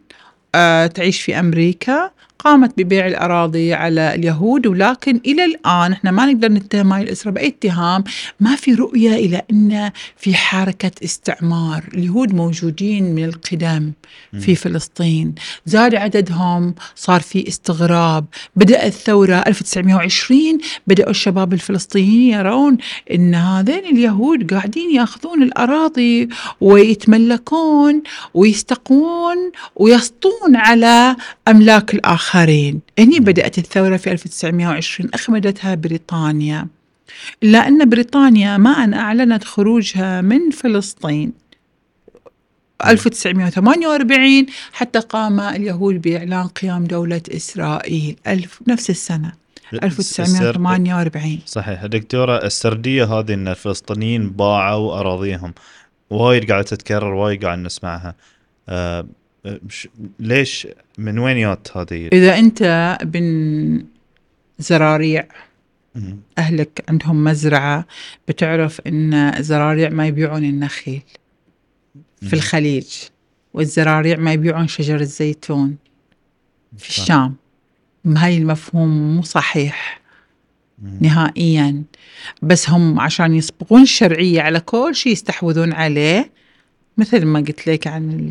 آه، 0.55 0.87
تعيش 0.87 1.23
في 1.23 1.39
أمريكا. 1.39 2.11
قامت 2.39 2.73
ببيع 2.77 3.07
الأراضي 3.07 3.75
على 3.75 4.15
اليهود 4.15 4.67
ولكن 4.67 5.21
إلى 5.27 5.45
الآن 5.45 5.93
إحنا 5.93 6.11
ما 6.11 6.27
نقدر 6.27 6.53
نتهم 6.53 6.93
هاي 6.93 7.03
الأسرة 7.03 7.31
بأي 7.31 7.47
اتهام. 7.47 8.05
ما 8.41 8.57
في 8.57 8.75
رؤية 8.75 9.15
إلى 9.15 9.43
أن 9.51 9.91
في 10.17 10.35
حركة 10.35 10.91
استعمار. 11.05 11.85
اليهود 11.95 12.35
موجودين 12.35 13.15
من 13.15 13.25
القدم 13.25 13.93
في 14.41 14.55
فلسطين. 14.55 15.35
زاد 15.67 15.95
عددهم 15.95 16.75
صار 16.95 17.21
في 17.21 17.49
استغراب. 17.49 18.25
بدأ 18.57 18.87
الثورة 18.87 19.37
1920 19.47 20.59
بدأوا 20.87 21.11
الشباب 21.11 21.53
الفلسطينيين 21.53 22.35
يرون 22.35 22.79
أن 23.11 23.35
هذين 23.35 23.85
اليهود 23.85 24.55
قاعدين 24.55 24.95
يأخذون 24.95 25.43
الأراضي 25.43 26.29
ويتملكون 26.61 28.03
ويستقون 28.35 29.37
ويسطون 29.77 30.57
على 30.57 31.17
أملاك 31.49 31.95
الآخرين. 32.25 32.81
هني 32.99 33.21
بدأت 33.21 33.59
الثورة 33.59 33.97
في 33.97 34.13
1920 34.13 35.11
أخمدتها 35.15 35.75
بريطانيا. 35.75 36.69
إلا 37.43 37.69
أن 37.69 37.89
بريطانيا 37.89 38.57
ما 38.57 38.71
أن 38.71 38.95
أعلنت 38.95 39.45
خروجها 39.45 40.21
من 40.21 40.51
فلسطين. 40.51 41.33
1948 42.87 44.47
حتى 44.73 44.99
قام 44.99 45.41
اليهود 45.41 46.03
بإعلان 46.03 46.47
قيام 46.47 46.85
دولة 46.85 47.23
إسرائيل. 47.31 48.17
ألف 48.27 48.61
نفس 48.69 48.91
السنة. 48.91 49.33
1948 49.83 51.41
صحيح. 51.47 51.87
دكتورة 51.87 52.37
السردية 52.37 53.05
هذه 53.05 53.35
إن 53.35 53.49
الفلسطينيين 53.49 54.31
باعوا 54.31 55.01
أراضيهم. 55.01 55.55
وايد 56.11 56.51
قاعدة 56.51 56.67
تتكرر 56.67 57.15
وايد 57.15 57.45
قاعد 57.45 57.59
نسمعها. 57.59 58.15
آه 58.69 59.07
ليش 60.21 60.69
من 60.99 61.19
وين 61.19 61.41
جات 61.41 61.77
هذه؟ 61.77 62.09
إذا 62.13 62.39
أنت 62.39 62.99
بن 63.05 63.85
زراريع 64.59 65.29
مم. 65.95 66.19
أهلك 66.39 66.85
عندهم 66.89 67.25
مزرعة 67.25 67.87
بتعرف 68.29 68.81
أن 68.81 69.43
زراريع 69.43 69.89
ما 69.89 70.07
يبيعون 70.07 70.45
النخيل 70.45 71.03
في 72.21 72.33
الخليج 72.33 72.87
والزراريع 73.55 74.17
ما 74.17 74.33
يبيعون 74.33 74.69
شجر 74.69 75.01
الزيتون 75.01 75.77
في. 76.77 76.89
الشام 76.89 77.35
هاي 78.07 78.39
المفهوم 78.39 79.17
مو 79.17 79.23
صحيح. 79.23 80.01
نهائيا 81.01 81.83
بس 82.43 82.71
هم 82.71 83.01
عشان 83.01 83.35
يصبغون 83.35 83.83
الشرعية 83.83 84.43
على 84.43 84.61
كل 84.61 84.95
شيء 84.95 85.13
يستحوذون 85.13 85.73
عليه 85.73 86.33
مثل 86.99 87.25
ما 87.25 87.39
قلت 87.39 87.67
لك 87.67 87.87
عن 87.87 88.29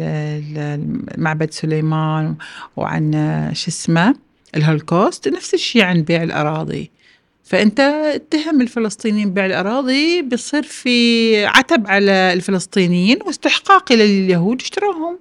معبد 1.18 1.52
سليمان 1.52 2.36
وعن 2.76 3.12
شو 3.54 3.68
اسمه 3.68 4.16
الهولوكوست 4.56 5.28
نفس 5.28 5.54
الشيء 5.54 5.84
عن 5.84 6.02
بيع 6.02 6.24
الأراضي. 6.24 6.92
فأنت 7.44 7.80
اتهم 7.80 8.62
الفلسطينيين 8.62 9.30
ببيع 9.30 9.46
الأراضي 9.46 10.22
بيصير 10.22 10.64
في 10.64 11.46
عتب 11.46 11.88
على 11.88 12.34
الفلسطينيين 12.34 13.20
واستحقاق 13.26 13.92
إلى 13.92 14.04
اليهود 14.04 14.62
اشتروهم 14.62 15.20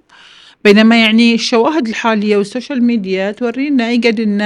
بينما 0.63 1.01
يعني 1.01 1.33
الشواهد 1.33 1.87
الحالية 1.87 2.37
وال 2.37 2.48
social 2.48 2.83
media 2.83 3.31
تورينا 3.31 3.91
يقعد 3.91 4.19
أن 4.19 4.41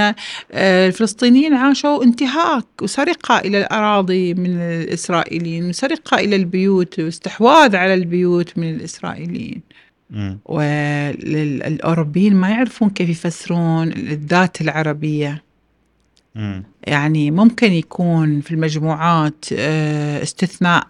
آه، 0.52 0.88
الفلسطينيين 0.88 1.54
عاشوا 1.54 2.04
انتهاك 2.04 2.66
وسرقة 2.82 3.40
إلى 3.40 3.58
الأراضي 3.58 4.34
من 4.34 4.60
الإسرائيليين 4.60 5.70
وسرقة 5.70 6.20
إلى 6.20 6.36
البيوت 6.36 7.00
واستحواذ 7.00 7.76
على 7.76 7.94
البيوت 7.94 8.58
من 8.58 8.70
الإسرائيليين. 8.76 9.62
والأوروبيين 10.46 12.36
ما 12.36 12.50
يعرفون 12.50 12.90
كيف 12.90 13.10
يفسرون 13.10 13.92
الذات 13.92 14.62
العربية 14.62 15.44
مم. 16.36 16.64
يعني 16.88 17.32
ممكن 17.32 17.72
يكون 17.72 18.42
في 18.42 18.52
المجموعات 18.52 19.46
آه، 19.54 20.24
استثناء 20.24 20.88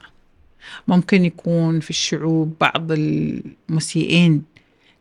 ممكن 0.88 1.26
يكون 1.26 1.80
في 1.80 1.90
الشعوب 1.90 2.54
بعض 2.62 2.92
المسيئين 2.92 4.42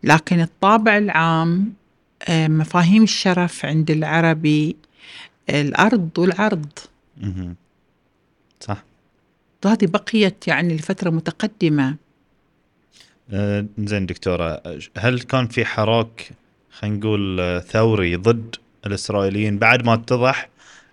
لكن 0.03 0.41
الطابع 0.41 0.99
العام 0.99 1.73
آه، 2.29 2.49
مفاهيم 2.49 3.03
الشرف 3.03 3.65
عند 3.65 3.91
العربي 3.91 4.77
الأرض 5.51 6.11
والعرض. 6.19 6.67
صح. 8.61 8.85
هذه 9.67 9.87
بقيت 9.87 10.49
يعني 10.49 10.77
لفترة 10.77 11.11
متقدمة. 11.11 11.97
آه، 13.33 13.67
زين 13.79 14.07
دكتورة 14.07 14.63
هل 14.99 15.21
كان 15.21 15.47
في 15.47 15.65
حراك 15.65 16.31
خلينا 16.71 16.97
نقول 16.97 17.41
آه، 17.41 17.59
ثوري 17.59 18.17
ضد 18.17 18.57
الإسرائيليين 18.87 19.59
بعد 19.59 19.85
ما 19.85 19.95
اتضح 19.95 20.49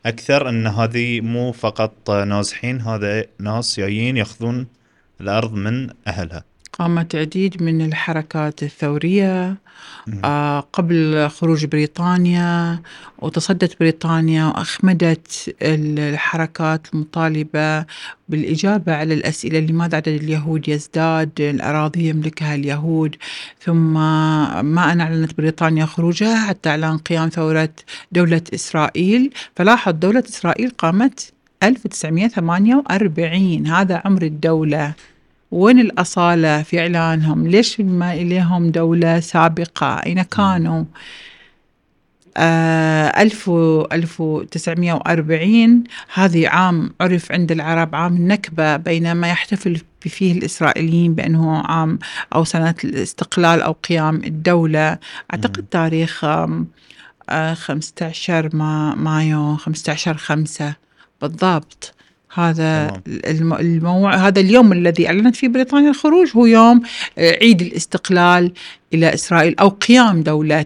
أكثر 0.06 0.50
أن 0.50 0.68
هذه 0.68 1.22
مو 1.22 1.52
فقط 1.52 2.12
نازحين 2.12 2.82
هذا 2.82 3.26
ناس 3.39 3.80
جايين 3.80 4.18
يأخذون 4.18 4.68
الأرض 5.22 5.54
من 5.54 5.89
أهلها؟ 6.08 6.44
قامت 6.74 7.16
عديد 7.16 7.64
من 7.64 7.86
الحركات 7.86 8.64
الثورية. 8.64 9.58
آه، 10.24 10.60
قبل 10.60 11.30
خروج 11.30 11.66
بريطانيا 11.66 12.82
وتصدت 13.20 13.80
بريطانيا 13.80 14.46
وأخمدت 14.46 15.56
الحركات 15.62 16.88
المطالبة 16.94 17.86
بالإجابة 18.30 18.96
على 18.96 19.14
الأسئلة 19.14 19.60
لماذا 19.60 19.96
عدد 19.96 20.08
اليهود 20.08 20.70
يزداد 20.70 21.32
الأراضي 21.40 22.10
يملكها 22.10 22.56
اليهود 22.56 23.16
ثم 23.60 23.94
ما 24.66 24.92
أن 24.92 25.02
أعلنت 25.02 25.38
بريطانيا 25.38 25.86
خروجها 25.86 26.48
حتى 26.48 26.70
إعلان 26.70 26.98
قيام 26.98 27.30
ثورة 27.30 27.70
دولة 28.12 28.42
إسرائيل 28.54 29.34
فلاحظ 29.56 29.92
دولة 29.92 30.24
إسرائيل 30.30 30.70
قامت 30.70 31.34
1948 31.64 33.68
هذا 33.68 34.02
عمر 34.06 34.22
الدولة 34.22 34.94
وين 35.54 35.80
الأصالة 35.80 36.63
في 36.63 36.80
إعلانهم؟ 36.80 37.48
ليش 37.48 37.80
ما 37.80 38.13
إليهم 38.13 38.72
دولة 38.72 39.20
سابقة؟ 39.20 39.96
أين 40.06 40.22
كانوا؟ 40.22 40.84
آه 42.38 43.22
ألف 43.22 43.50
ألف 43.92 44.22
وتسعمية 44.22 44.94
وأربعين 44.94 45.84
هذه 46.13 46.48
عام 46.50 46.94
عرف 47.02 47.32
عند 47.32 47.52
العرب 47.52 47.96
عام 47.96 48.16
النكبة 48.16 48.78
بينما 48.78 49.28
يحتفل 49.30 49.82
فيه 50.02 50.32
الإسرائيليين 50.38 51.16
بأنه 51.16 51.58
عام 51.58 52.00
أو 52.36 52.44
سنة 52.44 52.76
الاستقلال 52.84 53.62
أو 53.62 53.72
قيام 53.72 54.16
الدولة. 54.16 54.98
أعتقد 55.34 55.66
تاريخ 55.72 56.24
آم، 56.26 56.68
آه 57.30 57.54
15 57.54 58.56
ما 58.56 58.96
مايو 58.96 59.56
15 59.58 60.18
خمسة 60.18 60.76
بالضبط. 61.22 61.94
هذا 62.34 63.02
الموع... 63.60 64.15
هذا 64.15 64.39
اليوم 64.39 64.74
الذي 64.74 65.08
أعلنت 65.08 65.36
فيه 65.36 65.48
بريطانيا 65.48 65.89
الخروج 65.89 66.32
هو 66.36 66.46
يوم 66.46 66.82
آه، 67.17 67.38
عيد 67.41 67.62
الاستقلال 67.62 68.54
إلى 68.93 69.13
إسرائيل 69.13 69.56
أو 69.60 69.69
قيام 69.69 70.24
دولة 70.24 70.65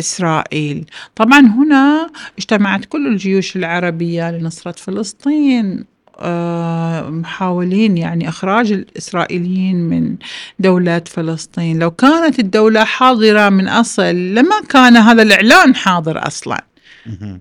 إسرائيل. 0.00 0.84
طبعا 1.16 1.40
هنا 1.40 2.10
اجتمعت 2.38 2.84
كل 2.84 3.06
الجيوش 3.06 3.56
العربية 3.56 4.30
لنصرة 4.30 4.72
فلسطين 4.72 5.84
آه، 6.20 7.10
محاولين 7.10 7.98
يعني 7.98 8.28
إخراج 8.28 8.72
الإسرائيليين 8.72 9.76
من 9.76 10.16
دولة 10.58 11.02
فلسطين. 11.06 11.78
لو 11.78 11.90
كانت 11.90 12.38
الدولة 12.38 12.84
حاضرة 12.84 13.48
من 13.48 13.68
أصل 13.68 14.14
لما 14.14 14.60
كان 14.68 14.96
هذا 14.96 15.22
الإعلان 15.22 15.74
حاضر 15.74 16.26
أصلا. 16.26 16.64
مهم. 17.06 17.40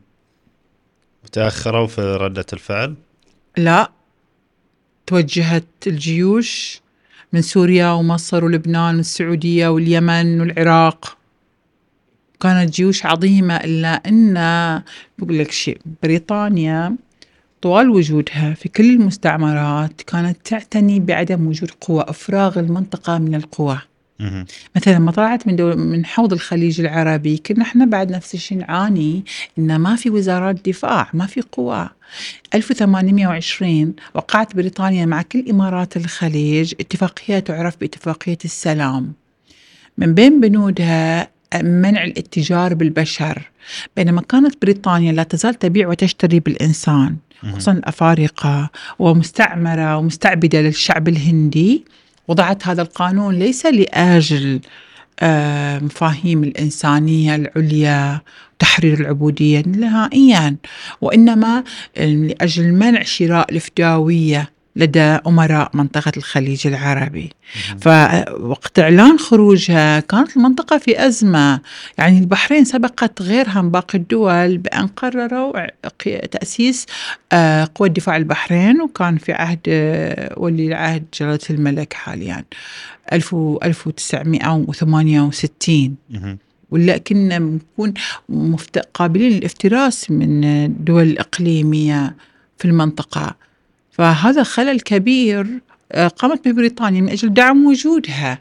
وتأخروا 1.23 1.87
في 1.87 2.01
ردة 2.01 2.45
الفعل؟ 2.53 2.95
لا 3.57 3.91
توجهت 5.05 5.67
الجيوش 5.87 6.81
من 7.33 7.41
سوريا 7.41 7.91
ومصر 7.91 8.45
ولبنان 8.45 8.95
والسعودية 8.95 9.67
واليمن 9.67 10.41
والعراق 10.41 11.17
كانت 12.39 12.73
جيوش 12.73 13.05
عظيمة 13.05 13.55
إلا 13.55 13.89
أن 13.89 14.33
بقول 15.17 15.39
لك 15.39 15.51
شيء 15.51 15.81
بريطانيا 16.03 16.95
طوال 17.61 17.89
وجودها 17.89 18.53
في 18.53 18.69
كل 18.69 18.89
المستعمرات 18.89 20.01
كانت 20.01 20.37
تعتني 20.47 20.99
بعدم 20.99 21.47
وجود 21.47 21.71
قوى 21.81 22.05
إفراغ 22.07 22.59
المنطقة 22.59 23.17
من 23.17 23.35
القوى. 23.35 23.79
مثلا 24.75 24.93
لما 24.93 25.11
طلعت 25.11 25.47
من 25.47 25.55
دول 25.55 25.77
من 25.77 26.05
حوض 26.05 26.33
الخليج 26.33 26.81
العربي 26.81 27.37
كنا 27.37 27.63
إحنا 27.63 27.85
بعد 27.85 28.11
نفس 28.11 28.33
الشيء 28.33 28.57
نعاني 28.57 29.25
إن 29.59 29.75
ما 29.75 29.95
في 29.95 30.09
وزارات 30.09 30.69
دفاع 30.69 31.09
ما 31.13 31.25
في 31.25 31.41
قوى. 31.51 31.89
1820 32.55 33.93
وقعت 34.13 34.55
بريطانيا 34.55 35.05
مع 35.05 35.21
كل 35.21 35.49
إمارات 35.49 35.97
الخليج 35.97 36.73
اتفاقية 36.79 37.39
تعرف 37.39 37.77
باتفاقية 37.81 38.37
السلام. 38.45 39.13
من 39.97 40.13
بين 40.13 40.41
بنودها 40.41 41.29
منع 41.55 42.03
الاتجار 42.03 42.73
بالبشر. 42.73 43.51
بينما 43.95 44.21
كانت 44.21 44.61
بريطانيا 44.61 45.11
لا 45.11 45.23
تزال 45.23 45.53
تبيع 45.53 45.87
وتشتري 45.87 46.39
بالإنسان. 46.39 47.15
خصوصا 47.51 47.71
الافارقه 47.71 48.69
ومستعمرة 48.99 49.97
ومستعبدة 49.97 50.61
للشعب 50.61 51.07
الهندي. 51.07 51.85
وضعت 52.27 52.67
هذا 52.67 52.81
القانون 52.81 53.39
ليس 53.39 53.65
لآجل 53.65 54.59
آه، 55.19 55.79
مفاهيم 55.79 56.43
الإنسانية 56.43 57.35
العليا 57.35 58.21
تحرير 58.59 58.99
العبودية 58.99 59.63
نهائيا 59.67 60.55
وإنما 61.01 61.63
لأجل 61.97 62.71
منع 62.73 63.03
شراء 63.03 63.51
الفداويه 63.51 64.56
لدى 64.77 64.99
أمراء 64.99 65.69
منطقة 65.73 66.11
الخليج 66.17 66.67
العربي. 66.67 67.29
فوقت 67.81 68.79
إعلان 68.79 69.19
خروجها 69.19 69.99
كانت 69.99 70.37
المنطقة 70.37 70.77
في 70.77 71.07
أزمة 71.07 71.61
يعني 71.97 72.19
البحرين 72.19 72.65
سبقت 72.65 73.21
غيرها 73.21 73.61
من 73.61 73.71
باقي 73.71 73.97
الدول 73.97 74.57
بأن 74.57 74.87
قرروا 74.87 75.67
تأسيس 76.31 76.85
آه، 77.31 77.67
قوة 77.75 77.87
دفاع 77.87 78.17
البحرين 78.17 78.81
وكان 78.81 79.17
في 79.17 79.31
عهد 79.33 79.59
آه، 79.67 80.33
ولي 80.39 80.67
العهد 80.67 81.03
جلالة 81.19 81.39
الملك 81.49 81.93
حاليا 81.93 82.43
1000 83.13 83.33
و- 83.33 83.59
1968 83.63 85.95
مهم. 86.09 86.37
ولا 86.71 86.97
كنا 86.97 87.39
نكون. 87.39 87.93
قابلين 88.93 89.31
للافتراس 89.31 90.11
من 90.11 90.43
الدول 90.43 91.03
الإقليمية 91.03 92.15
في 92.57 92.65
المنطقة 92.65 93.35
فهذا 93.97 94.43
خلل 94.43 94.79
كبير 94.79 95.47
آه، 95.91 96.07
قامت 96.07 96.45
به 96.45 96.51
بريطانيا 96.51 97.01
من 97.01 97.09
أجل 97.09 97.33
دعم 97.33 97.65
وجودها. 97.65 98.39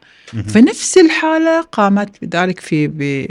فنفس 0.49 0.99
الحالة 0.99 1.61
قامت 1.61 2.25
بذلك 2.25 2.61
في 2.61 2.89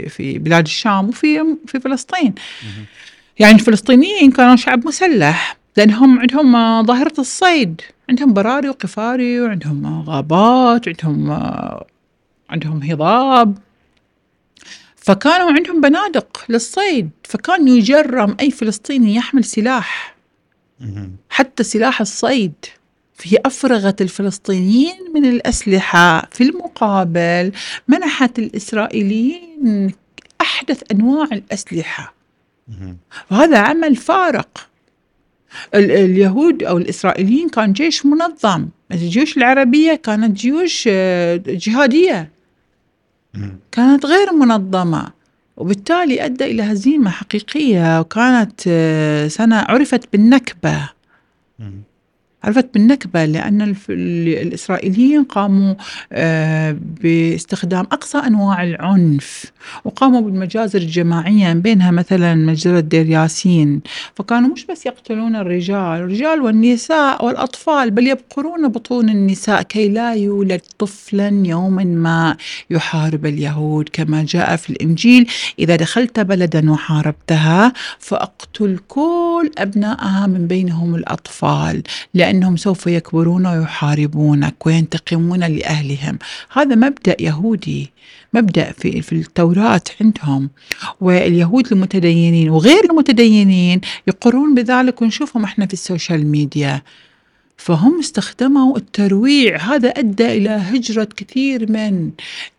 في 0.08 0.38
بلاد 0.38 0.64
الشام 0.64 1.08
وفي 1.08 1.56
في 1.66 1.80
فلسطين. 1.80 2.34
يعني 3.38 3.54
الفلسطينيين 3.54 4.30
كانوا 4.30 4.56
شعب 4.56 4.86
مسلح 4.86 5.56
لأنهم 5.76 6.18
عندهم 6.18 6.82
ظاهرة 6.86 7.12
الصيد 7.18 7.80
عندهم 8.08 8.32
براري 8.32 8.68
وقفاري 8.68 9.40
وعندهم 9.40 10.02
غابات 10.02 10.86
وعندهم 10.86 11.30
آه، 11.30 11.86
عندهم 12.50 12.82
هضاب 12.82 13.58
فكانوا 14.96 15.52
عندهم 15.52 15.80
بنادق 15.80 16.44
للصيد 16.48 17.10
فكان 17.24 17.68
يجرم 17.68 18.36
أي 18.40 18.50
فلسطيني 18.50 19.14
يحمل 19.14 19.44
سلاح. 19.44 20.15
حتى 21.30 21.62
سلاح 21.62 22.00
الصيد 22.00 22.52
فهي 23.14 23.38
أفرغت 23.46 24.02
الفلسطينيين 24.02 24.94
من 25.14 25.24
الأسلحة 25.24 26.28
في 26.32 26.42
المقابل 26.44 27.52
منحت 27.88 28.38
الإسرائيليين 28.38 29.92
أحدث 30.40 30.82
أنواع 30.92 31.28
الأسلحة. 31.32 32.14
وهذا 33.30 33.58
عمل 33.58 33.96
فارق. 33.96 34.68
ال- 35.74 35.90
اليهود 35.90 36.62
أو 36.62 36.78
الإسرائيليين 36.78 37.48
كان 37.48 37.72
جيش 37.72 38.06
منظم. 38.06 38.68
الجيوش 38.92 39.36
العربية 39.36 39.94
كانت 39.94 40.36
جيوش 40.36 40.84
آه، 40.92 41.36
جهادية. 41.46 42.30
كانت 43.72 44.06
غير 44.06 44.32
منظمة. 44.32 45.12
وبالتالي 45.56 46.24
أدى 46.24 46.44
إلى 46.44 46.62
هزيمة 46.62 47.10
حقيقية 47.10 48.00
وكانت 48.00 48.60
آه، 48.68 49.28
سنة 49.28 49.56
عرفت 49.56 50.12
بالنكبة. 50.12 50.90
عرفت 52.46 52.74
بالنكبة 52.74 53.24
لأن 53.24 53.74
الإسرائيليين 53.88 55.24
قاموا 55.24 55.74
آه، 56.12 56.76
باستخدام 57.02 57.86
أقصى 57.92 58.18
أنواع 58.18 58.62
العنف 58.62 59.44
وقاموا 59.84 60.20
بالمجازر 60.20 60.78
الجماعية 60.78 61.52
بينها 61.52 61.90
مثلا 61.90 62.34
مجزرة 62.34 62.80
دير 62.80 63.06
ياسين. 63.06 63.80
فكانوا 64.14 64.50
مش 64.50 64.66
بس 64.66 64.86
يقتلون 64.86 65.36
الرجال 65.36 65.76
الرجال 65.76 66.40
والنساء 66.40 67.24
والأطفال 67.24 67.90
بل 67.90 68.06
يبقرون 68.06 68.68
بطون 68.68 69.08
النساء 69.08 69.62
كي 69.62 69.88
لا 69.88 70.14
يولد 70.14 70.60
طفلا 70.78 71.28
يوما 71.44 71.84
ما 71.84 72.36
يحارب 72.70 73.26
اليهود 73.26 73.88
كما 73.92 74.24
جاء 74.28 74.56
في 74.56 74.70
الإنجيل 74.70 75.26
إذا 75.58 75.76
دخلت 75.76 76.20
بلدا 76.20 76.70
وحاربتها 76.70 77.72
فأقتل 77.98 78.78
كل 78.88 79.50
أبنائها 79.58 80.26
من 80.26 80.46
بينهم 80.46 80.94
الأطفال 80.94 81.82
لأنهم 82.36 82.56
سوف 82.56 82.86
يكبرون 82.86 83.46
ويحاربونك 83.46 84.66
وينتقمون 84.66 85.40
لأهلهم. 85.40 86.18
هذا 86.52 86.74
مبدأ 86.74 87.16
يهودي 87.20 87.90
مبدأ 88.34 88.72
في, 88.72 89.02
في 89.02 89.12
التوراة 89.12 89.80
عندهم. 90.00 90.50
واليهود 91.00 91.72
المتدينين 91.72 92.50
وغير 92.50 92.84
المتدينين 92.90 93.80
يقرون 94.06 94.54
بذلك. 94.54 95.02
ونشوفهم 95.02 95.44
إحنا 95.44 95.66
في 95.66 95.72
ال 95.72 95.80
social 95.80 96.26
media. 96.26 96.82
فهم 97.56 97.98
استخدموا 97.98 98.76
الترويع. 98.76 99.56
هذا 99.56 99.88
أدى 99.88 100.26
إلى 100.26 100.50
هجرة 100.50 101.08
كثير 101.16 101.72
من 101.72 102.10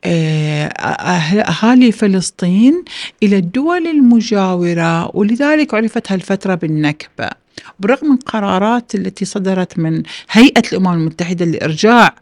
آه، 0.06 0.68
أهل- 0.70 1.50
أهالي 1.64 1.92
فلسطين 1.92 2.84
إلى 3.24 3.38
الدول 3.38 3.88
المجاورة. 3.88 5.16
ولذلك 5.16 5.74
عرفت 5.74 6.12
هالفترة 6.12 6.56
بالنكبة. 6.56 7.47
بالرغم 7.80 8.08
من 8.10 8.18
قرارات 8.18 8.96
التي 8.96 9.26
صدرت 9.26 9.80
من 9.80 10.04
هيئة 10.32 10.64
الأمم 10.72 10.94
المتحدة 10.94 11.46
لإرجاع 11.46 12.16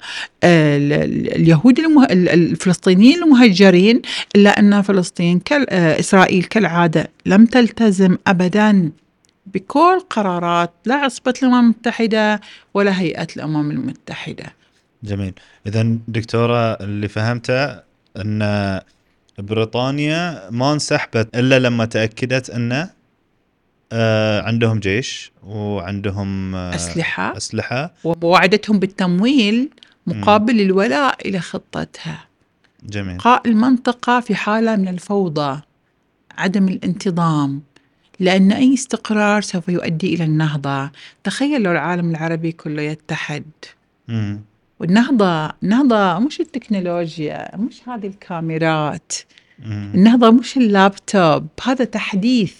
آه، 0.44 0.78
ال- 0.78 0.94
ال- 0.94 1.36
اليهود 1.36 1.80
الفلسطينيين 2.12 3.24
المهجرين 3.24 4.02
إلا 4.36 4.60
أن 4.60 4.82
فلسطين. 4.82 5.42
آه، 5.52 6.00
إسرائيل 6.00 6.44
كالعادة 6.44 7.10
لم 7.26 7.46
تلتزم 7.46 8.18
أبدا 8.28 8.92
بكل 9.54 10.00
قرارات 10.10 10.74
لا 10.86 10.96
عصبة 10.96 11.34
الأمم 11.44 11.60
المتحدة 11.60 12.42
ولا 12.74 13.00
هيئة 13.02 13.28
الأمم 13.36 13.72
المتحدة 13.72 14.46
جميل 15.04 15.34
اذا 15.68 15.98
دكتورة 16.08 16.74
اللي 16.74 17.08
فهمته 17.08 17.80
أن 18.18 18.80
بريطانيا 19.40 20.50
ما 20.52 20.74
انسحبت 20.74 21.38
إلا 21.38 21.60
لما 21.60 21.86
تأكدت 21.86 22.50
أن 22.50 22.88
آه 23.92 24.42
عندهم 24.42 24.80
جيش 24.80 25.32
وعندهم 25.44 26.56
آه 26.56 26.76
أسلحة. 26.76 27.38
أسلحة. 27.38 27.94
ووعدتهم 28.04 28.80
بالتمويل 28.80 29.70
مقابل 30.08 30.62
الولاء 30.62 31.28
إلى 31.28 31.40
خطتها. 31.40 32.26
جميل. 32.84 33.18
بقاء 33.18 33.48
المنطقة 33.48 34.20
في 34.20 34.36
حالة 34.36 34.76
من 34.76 34.88
الفوضى 34.88 35.62
عدم 36.38 36.68
الانتظام 36.68 37.62
لأن 38.20 38.52
أي 38.52 38.74
استقرار 38.74 39.42
سوف 39.42 39.70
يؤدي 39.70 40.16
إلى 40.16 40.24
النهضة. 40.24 40.92
تخيل 41.24 41.62
لو 41.62 41.72
العالم 41.72 42.10
العربي 42.10 42.52
كله 42.52 42.82
يتحد. 42.82 43.46
مم. 44.08 44.42
والنهضة 44.80 45.52
النهضة 45.64 46.20
مش 46.20 46.40
التكنولوجيا 46.40 47.58
مش 47.58 47.82
هذه 47.88 48.08
الكاميرات. 48.08 49.14
مم. 49.60 49.92
النهضة 49.96 50.32
مش 50.32 50.58
اللابتوب 50.58 51.48
هذا 51.64 51.86
تحديث. 51.86 52.56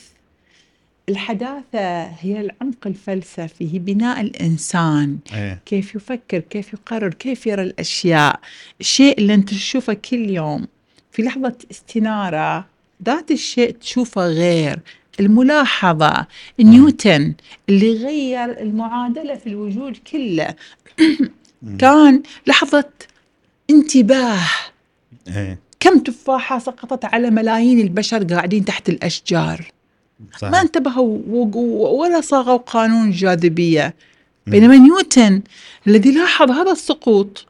الحداثة 1.10 2.04
هي 2.04 2.42
العمق 2.42 2.88
الفلسفي 2.88 3.74
هي 3.74 3.80
بناء 3.80 4.22
الإنسان. 4.22 5.18
إيه. 5.34 5.62
كيف 5.66 5.96
يفكر 5.96 6.40
كيف 6.40 6.74
يقرر 6.74 7.14
كيف 7.14 7.48
يرى 7.48 7.62
الأشياء. 7.62 8.40
الشيء 8.80 9.18
اللي 9.18 9.34
أنت 9.34 9.50
تشوفه 9.50 9.94
كل 9.94 10.30
يوم 10.30 10.68
في 11.12 11.22
لحظة 11.22 11.56
استنارة 11.72 12.66
ذات 13.06 13.32
الشيء 13.32 13.72
تشوفه 13.72 14.28
غير. 14.28 14.80
الملاحظة 15.20 16.28
نيوتن 16.60 17.34
اللي 17.70 17.94
غير 17.94 18.62
المعادلة 18.62 19.36
في 19.36 19.48
الوجود 19.48 19.98
كله. 20.12 20.56
كان 21.80 22.24
لحظة 22.48 22.90
انتباه. 23.70 24.40
إيه. 25.28 25.60
كم 25.80 26.00
تفاحة 26.00 26.60
سقطت 26.60 27.06
على 27.06 27.30
ملايين 27.30 27.80
البشر 27.80 28.24
قاعدين 28.24 28.66
تحت 28.66 28.90
الأشجار. 28.90 29.72
صح 30.38 30.50
ما 30.50 30.62
انتبهوا 30.62 31.20
ولا 31.90 32.22
صاغوا 32.22 32.58
قانون 32.58 33.08
الجاذبية 33.08 33.96
بينما 34.48 34.76
نيوتن 34.78 35.42
الذي 35.88 36.12
لاحظ 36.12 36.52
هذا 36.52 36.72
السقوط 36.72 37.46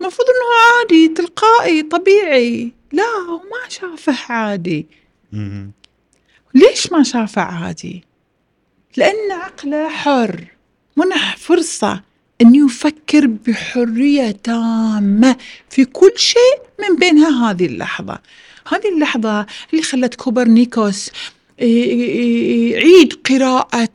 المفروض 0.00 0.28
إنه 0.28 0.78
عادي 0.78 1.08
تلقائي 1.08 1.82
طبيعي. 1.82 2.72
لا 2.92 3.02
هو 3.02 3.36
ما 3.36 3.68
شافه 3.68 4.32
عادي. 4.32 4.86
مم. 5.32 5.70
ليش 6.54 6.92
ما 6.92 7.02
شافه 7.02 7.42
عادي؟ 7.42 8.04
لأن 8.96 9.32
عقله 9.32 9.88
حر. 9.88 10.44
منح 10.96 11.36
فرصة 11.36 12.02
أن 12.42 12.54
يفكر 12.54 13.26
بحرية 13.26 14.30
تامة 14.30 15.36
في 15.70 15.84
كل 15.84 16.12
شيء 16.16 16.60
من 16.80 16.96
بينها 16.96 17.50
هذه 17.50 17.66
اللحظة. 17.66 18.18
هذه 18.68 18.94
اللحظة 18.94 19.46
اللي 19.72 19.82
خلت 19.82 20.14
كوبرنيكوس 20.14 21.10
يعيد 21.58 23.12
قراءة 23.30 23.88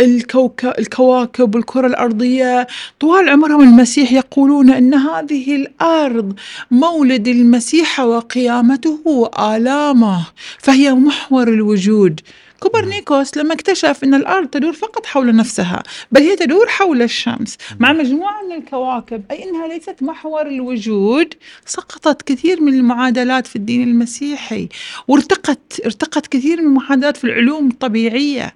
الكوكب 0.00 0.72
الكواكب 0.78 1.54
والكرة 1.54 1.86
الأرضية. 1.86 2.66
طوال 3.00 3.28
عمرهم 3.28 3.60
المسيح 3.60 4.12
يقولون 4.12 4.70
أن 4.70 4.94
هذه 4.94 5.56
الأرض 5.56 6.34
مولد 6.70 7.28
المسيح 7.28 8.00
وقيامته 8.00 9.00
وآلامه 9.04 10.26
فهي 10.58 10.94
محور 10.94 11.48
الوجود. 11.48 12.20
كوبرنيكوس 12.64 13.36
لما 13.36 13.54
اكتشف 13.54 14.04
أن 14.04 14.14
الأرض 14.14 14.48
تدور 14.48 14.72
فقط 14.72 15.06
حول 15.06 15.36
نفسها 15.36 15.82
بل 16.12 16.20
هي 16.20 16.36
تدور 16.36 16.68
حول 16.68 17.02
الشمس. 17.02 17.56
مع 17.78 17.92
مجموعة 17.92 18.42
من 18.42 18.52
الكواكب 18.52 19.22
أي 19.30 19.44
أنها 19.44 19.68
ليست 19.68 20.02
محور 20.02 20.46
الوجود 20.46 21.34
سقطت 21.66 22.22
كثير 22.22 22.60
من 22.60 22.74
المعادلات 22.74 23.46
في 23.46 23.56
الدين 23.56 23.88
المسيحي 23.88 24.68
وارتقت 25.08 25.80
ارتقت 25.84 26.26
كثير 26.26 26.60
من 26.60 26.66
المعادلات 26.66 27.16
في 27.16 27.24
العلوم 27.24 27.68
الطبيعية. 27.68 28.54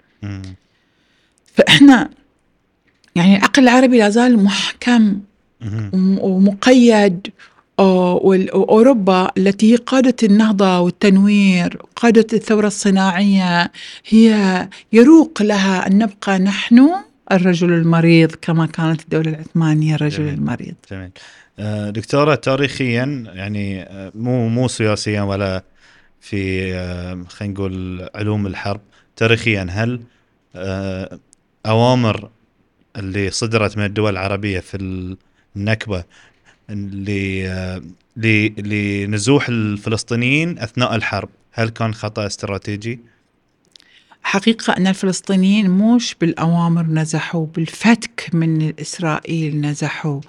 فإحنا 1.54 2.10
يعني 3.14 3.36
العقل 3.36 3.62
العربي 3.62 3.98
لا 3.98 4.08
زال 4.08 4.44
محكم 4.44 5.20
ومقيد 6.20 7.28
وأوروبا 7.78 9.30
التي 9.38 9.72
هي 9.72 9.76
قادة 9.76 10.16
النهضة 10.22 10.80
والتنوير 10.80 11.82
قادة 11.96 12.26
الثورة 12.32 12.66
الصناعية 12.66 13.72
هي 14.08 14.68
يروق 14.92 15.42
لها 15.42 15.86
أن 15.86 15.98
نبقى 15.98 16.38
نحن 16.38 16.88
الرجل 17.32 17.72
المريض 17.72 18.32
كما 18.42 18.66
كانت 18.66 19.00
الدولة 19.02 19.30
العثمانية 19.30 19.94
الرجل 19.94 20.16
جميل. 20.16 20.34
المريض. 20.34 20.74
جميل. 20.90 21.10
آه، 21.58 21.90
دكتورة 21.90 22.34
تاريخيا 22.34 23.24
يعني 23.34 23.82
آه، 23.82 24.12
مو 24.14 24.48
مو 24.48 24.68
سياسيا 24.68 25.22
ولا 25.22 25.64
في 26.20 26.72
آه، 26.74 27.24
خلينا 27.28 27.54
نقول 27.54 28.08
علوم 28.14 28.46
الحرب. 28.46 28.80
تاريخيا 29.16 29.66
هل 29.70 30.00
أوامر 31.66 32.30
اللي 32.96 33.30
صدرت 33.30 33.76
من 33.76 33.84
الدول 33.84 34.12
العربية 34.12 34.60
في 34.60 35.16
النكبة 35.56 36.04
لنزوح 38.16 39.48
الفلسطينيين 39.48 40.58
أثناء 40.58 40.94
الحرب 40.94 41.28
هل 41.52 41.68
كان 41.68 41.94
خطأ 41.94 42.26
استراتيجي؟ 42.26 43.00
حقيقة 44.28 44.72
أن 44.72 44.86
الفلسطينيين 44.86 45.70
مش 45.70 46.16
بالأوامر 46.20 46.82
نزحوا 46.82 47.46
بالفتك 47.46 48.30
من 48.32 48.72
إسرائيل 48.80 49.60
نزحوا. 49.60 50.20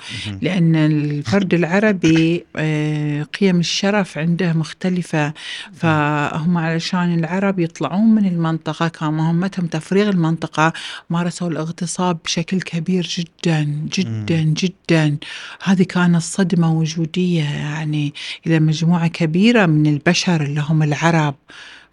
لأن 0.42 0.76
الفرد 0.76 1.54
العربي 1.54 2.46
آه، 2.56 3.24
قيم 3.24 3.60
الشرف 3.60 4.18
عنده 4.18 4.54
مختلفة. 4.54 5.34
فهم 5.74 6.58
علشان 6.58 7.20
العرب 7.20 7.60
يطلعون 7.60 8.16
من 8.16 8.26
المنطقة 8.26 8.88
كان 8.88 9.14
مهمتهم 9.14 9.68
تفريغ 9.68 10.10
المنطقة 10.10 10.74
مارسوا 11.10 11.50
الاغتصاب 11.50 12.18
بشكل 12.26 12.62
كبير 12.62 13.08
جدا 13.18 13.64
جدا 13.98 14.42
جدا. 14.42 15.18
هذه 15.64 15.84
كانت 15.84 16.22
صدمة 16.22 16.74
وجودية 16.74 17.44
يعني 17.44 18.14
إلى 18.48 18.60
مجموعة 18.60 19.08
كبيرة 19.08 19.66
من 19.66 19.88
البشر 19.88 20.42
اللي 20.42 20.62
هم 20.62 20.84
العرب. 20.84 21.36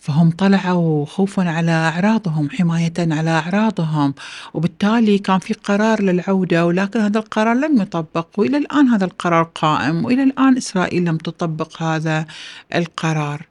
فهم 0.01 0.31
طلعوا 0.31 1.07
خوفا 1.07 1.51
على 1.51 1.71
أعراضهم 1.71 2.51
حماية 2.51 2.93
على 2.99 3.31
أعراضهم. 3.31 4.15
وبالتالي 4.55 5.19
كان 5.19 5.39
في 5.39 5.55
قرار 5.55 6.03
للعودة 6.03 6.67
ولكن 6.67 7.01
هذا 7.01 7.19
القرار 7.19 7.55
لم 7.55 7.83
يطبق. 7.83 8.27
وإلى 8.37 8.57
الآن 8.57 8.89
هذا 8.89 9.05
القرار 9.05 9.43
قائم. 9.43 10.05
وإلى 10.05 10.23
الآن 10.23 10.57
إسرائيل 10.57 11.05
لم 11.05 11.17
تطبق 11.17 11.83
هذا 11.83 12.27
القرار. 12.75 13.43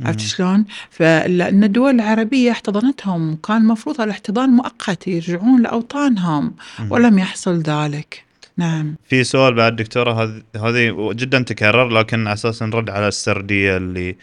عرفت 0.00 0.20
شلون؟ 0.20 0.64
فلأن 0.90 1.64
الدول 1.64 1.94
العربية 1.94 2.50
احتضنتهم. 2.50 3.32
وكان 3.32 3.56
المفروض 3.56 4.00
الاحتضان 4.00 4.50
مؤقت 4.50 5.08
يرجعون 5.08 5.62
لأوطانهم. 5.62 6.54
ولم 6.90 7.18
يحصل 7.18 7.60
ذلك. 7.60 8.24
نعم. 8.56 8.96
في 9.08 9.24
سؤال 9.24 9.54
بعد 9.54 9.76
دكتورة 9.76 10.42
هذه 10.56 11.12
جدا 11.12 11.42
تكرر 11.42 11.88
لكن 11.88 12.26
على 12.26 12.34
أساس 12.34 12.62
نرد 12.62 12.90
على 12.90 13.08
السردية 13.08 13.76
اللي 13.76 14.16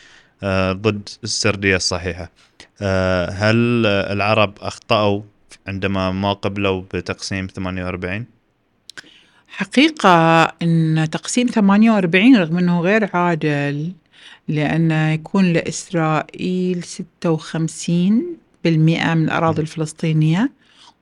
ضد 0.71 1.09
السردية 1.23 1.75
الصحيحة. 1.75 2.31
آه، 2.81 3.29
هل 3.29 3.85
العرب 3.85 4.53
أخطأوا 4.61 5.21
عندما 5.67 6.11
ما 6.11 6.33
قبلوا 6.33 6.83
بتقسيم 6.93 7.47
48 7.47 8.25
حقيقة 9.47 10.43
أن 10.61 11.07
تقسيم 11.11 11.47
48 11.47 12.35
رغم 12.35 12.57
أنه 12.57 12.81
غير 12.81 13.09
عادل 13.13 13.91
لأن 14.47 14.91
يكون 14.91 15.53
لإسرائيل 15.53 16.83
56 16.83 18.23
بالمئة 18.63 19.13
من 19.13 19.23
الأراضي 19.23 19.61
الفلسطينية 19.61 20.51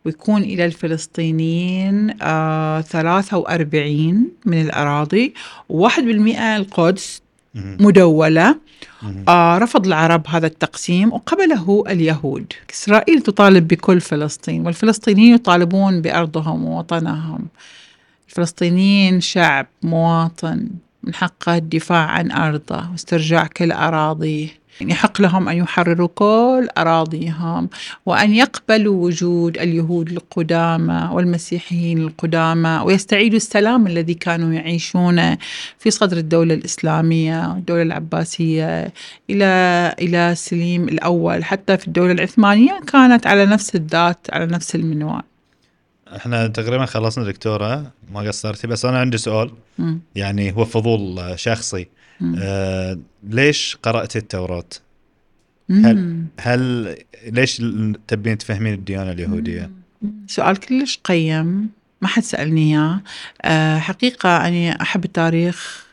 ويكون 0.06 0.42
إلى 0.42 0.66
الفلسطينيين 0.66 2.16
آه 2.22 2.82
43 2.82 4.32
من 4.46 4.62
الأراضي 4.62 5.34
وواحد 5.70 6.04
بالمئة 6.04 6.56
القدس 6.56 7.22
مدولة 7.56 8.56
آه 9.28 9.58
رفض 9.58 9.86
العرب 9.86 10.28
هذا 10.28 10.47
التقسيم 10.47 11.14
وقبله 11.14 11.84
اليهود. 11.88 12.54
إسرائيل 12.72 13.22
تطالب 13.22 13.68
بكل 13.68 14.02
فلسطين 14.02 14.66
والفلسطينيين 14.66 15.36
يطالبون 15.36 16.02
بأرضهم 16.02 16.66
ووطنهم. 16.66 17.47
الفلسطينيين 18.30 19.22
شعب 19.22 19.68
مواطن 19.84 20.70
من 21.04 21.14
حقه 21.14 21.56
الدفاع 21.58 22.06
عن 22.06 22.32
أرضه 22.32 22.91
واسترجاع 22.91 23.47
كل 23.47 23.72
أراضيه. 23.72 24.59
يحق 24.82 25.22
لهم 25.22 25.50
أن 25.50 25.58
يحرروا 25.58 26.08
كل 26.16 26.68
أراضيهم 26.78 27.70
وأن 28.06 28.34
يقبلوا 28.34 29.06
وجود 29.06 29.58
اليهود 29.58 30.12
القدامى 30.12 31.10
والمسيحيين 31.14 31.98
القدامى 31.98 32.82
ويستعيدوا 32.86 33.38
السلام 33.38 33.88
الذي 33.88 34.14
كانوا 34.14 34.54
يعيشونه 34.54 35.38
في 35.80 35.92
صدر 35.92 36.18
الدولة 36.18 36.54
الإسلامية 36.54 37.52
الدولة 37.52 37.82
العباسية 37.82 38.94
إلى 39.30 39.96
إلى 40.02 40.36
سليم 40.36 40.88
الأول. 40.90 41.44
حتى 41.44 41.78
في 41.78 41.88
الدولة 41.88 42.12
العثمانية 42.12 42.80
كانت 42.88 43.28
على 43.28 43.46
نفس 43.46 43.76
الذات 43.76 44.28
على 44.34 44.46
نفس 44.46 44.76
المنوال. 44.76 45.24
إحنا 46.16 46.48
تقريبا 46.48 46.86
خلصنا 46.86 47.26
دكتورة 47.26 47.92
ما 48.12 48.20
قصرتي 48.20 48.68
بس 48.68 48.86
أنا 48.86 49.00
عندي 49.00 49.18
سؤال. 49.18 49.52
م. 49.78 49.98
يعني 50.16 50.52
هو 50.56 50.66
فضول 50.66 51.34
شخصي. 51.36 51.88
آه 52.38 52.99
ليش 53.24 53.78
قرأت 53.84 54.15
التوراة؟ 54.15 54.70
هل 55.70 56.26
هل 56.39 56.95
ليش 57.28 57.61
تبين 58.07 58.38
تفهمين 58.38 58.74
الديانة 58.74 59.11
اليهودية؟ 59.11 59.72
سؤال 60.28 60.57
كلش 60.57 60.99
قيم 61.03 61.70
ما 62.01 62.07
حد 62.07 62.24
سألني 62.24 62.72
إياه. 62.72 63.01
آه 63.41 63.78
حقيقة 63.78 64.47
أني 64.47 64.82
أحب 64.82 65.05
التاريخ 65.05 65.86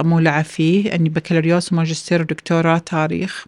مولعه 0.00 0.42
فيه 0.42 0.94
أني 0.94 1.08
بكالوريوس 1.08 1.72
وماجستير 1.72 2.20
ودكتوراه 2.20 2.78
تاريخ. 2.78 3.46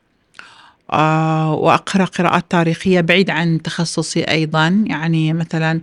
آه، 0.92 1.54
وأقرأ 1.54 2.04
قراءات 2.04 2.44
تاريخية 2.50 3.00
بعيد 3.00 3.30
عن 3.30 3.62
تخصصي 3.62 4.22
أيضا. 4.24 4.84
يعني 4.86 5.32
مثلا 5.32 5.80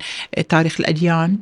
تاريخ 0.49 0.79
الأديان 0.79 1.37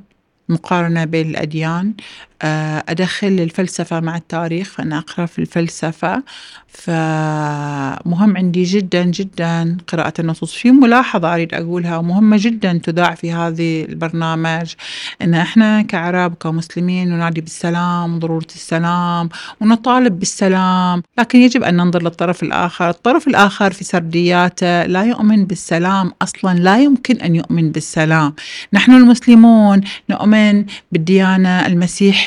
مقارنة 0.49 1.05
بين 1.05 1.29
الأديان 1.29 1.93
آه، 2.34 2.34
أدخل 2.41 3.27
الفلسفة 3.27 3.99
مع 3.99 4.17
التاريخ 4.17 4.69
فأنا 4.69 4.97
أقرأ 4.97 5.25
في 5.25 5.39
الفلسفة. 5.39 6.23
فمهم 6.67 8.37
عندي 8.37 8.63
جدا 8.63 9.03
جدا 9.03 9.77
قراءة 9.87 10.13
النصوص. 10.19 10.53
في 10.53 10.71
ملاحظة 10.71 11.33
أريد 11.33 11.53
أقولها 11.53 12.01
مهمة 12.01 12.37
جدا 12.39 12.79
تذاع 12.83 13.15
في 13.15 13.31
هذه 13.31 13.83
البرنامج 13.83 14.73
أن 15.21 15.33
إحنا 15.33 15.81
كعرب 15.81 16.33
كمسلمين 16.33 17.09
ننادي 17.09 17.41
بالسلام 17.41 18.15
وضرورة 18.15 18.47
السلام 18.55 19.29
ونطالب 19.61 20.19
بالسلام. 20.19 21.03
لكن 21.17 21.39
يجب 21.39 21.63
أن 21.63 21.75
ننظر 21.77 22.03
للطرف 22.03 22.43
الآخر. 22.43 22.89
الطرف 22.89 23.27
الآخر 23.27 23.71
في 23.71 23.83
سردياته 23.83 24.83
لا 24.85 25.03
يؤمن 25.03 25.45
بالسلام 25.45 26.11
أصلا 26.21 26.59
لا 26.59 26.79
يمكن 26.79 27.15
أن 27.17 27.35
يؤمن 27.35 27.71
بالسلام. 27.71 28.33
نحن 28.73 28.91
المسلمون 28.91 29.81
نؤمن 30.09 30.65
بالديانة 30.91 31.65
المسيحية 31.65 32.24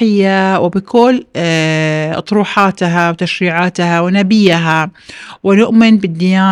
وبكل 0.58 1.24
آه، 1.36 2.18
أطروحاتها 2.18 3.10
وتشريعاتها 3.10 4.00
ونبي 4.00 4.18
نبيها 4.18 4.90
ونؤمن 5.42 5.98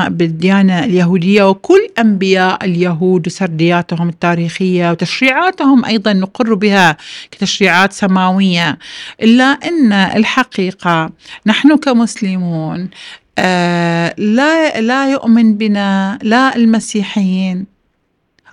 بالديانة 0.08 0.84
اليهودية 0.84 1.48
وكل 1.48 1.88
أنبياء 1.98 2.64
اليهود 2.64 3.26
وسردياتهم 3.26 4.08
التاريخية 4.08 4.90
وتشريعاتهم 4.90 5.84
أيضا 5.84 6.12
نقر 6.12 6.54
بها 6.54 6.96
كتشريعات 7.30 7.92
سماوية. 7.92 8.78
إلا 9.22 9.44
أن 9.44 9.92
الحقيقة 9.92 11.10
نحن 11.46 11.76
كمسلمون 11.76 12.90
آه 13.38 14.14
لا 14.18 14.80
لا 14.80 15.10
يؤمن 15.10 15.56
بنا 15.56 16.18
لا 16.22 16.56
المسيحيين 16.56 17.75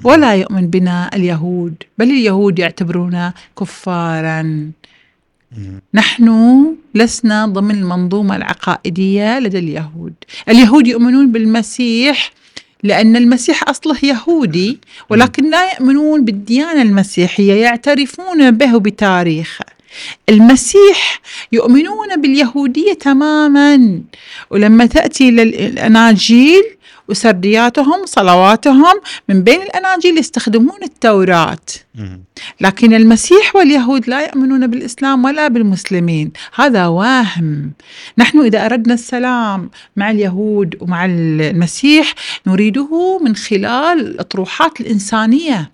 ولا 0.04 0.36
يؤمن 0.36 0.68
بنا 0.68 1.10
اليهود 1.16 1.76
بل 1.98 2.10
اليهود 2.10 2.60
يعتبرونا 2.60 3.34
كفارا. 3.60 4.72
نحن 5.94 6.66
لسنا 6.96 7.46
ضمن 7.46 7.76
المنظومة 7.76 8.36
العقائدية 8.36 9.40
لدى 9.40 9.60
اليهود. 9.60 10.14
اليهود 10.50 10.88
يؤمنون 10.88 11.32
بالمسيح 11.32 12.32
لأن 12.84 13.16
المسيح 13.16 13.70
أصله 13.70 13.98
يهودي 14.04 14.80
ولكن 15.10 15.50
لا 15.50 15.74
يؤمنون 15.74 16.26
بالديانة 16.26 16.82
المسيحية 16.82 17.54
يعترفون 17.54 18.52
به 18.52 18.80
بتاريخه. 18.80 19.66
المسيح 20.30 21.22
يؤمنون 21.52 22.22
باليهودية 22.22 22.94
تماما. 22.94 24.02
ولما 24.50 24.86
تأتي 24.86 25.32
للأناجيل 25.32 26.64
وسردياتهم 27.10 28.06
صلواتهم 28.06 28.94
من 29.30 29.44
بين 29.44 29.62
الأناجيل 29.62 30.18
يستخدمون 30.18 30.84
التوراة. 30.84 31.66
لكن 32.62 32.94
المسيح 32.94 33.56
واليهود 33.56 34.08
لا 34.08 34.22
يؤمنون 34.22 34.68
بالإسلام 34.68 35.26
ولا 35.26 35.48
بالمسلمين. 35.48 36.32
هذا 36.56 36.88
واهم. 36.88 37.72
نحن 38.18 38.40
إذا 38.40 38.66
أردنا 38.66 38.94
السلام 38.94 39.70
مع 39.96 40.12
اليهود 40.12 40.76
ومع 40.82 41.06
المسيح 41.06 42.14
نريده 42.48 43.20
من 43.22 43.36
خلال 43.36 44.00
الأطروحات 44.00 44.82
الإنسانية. 44.82 45.72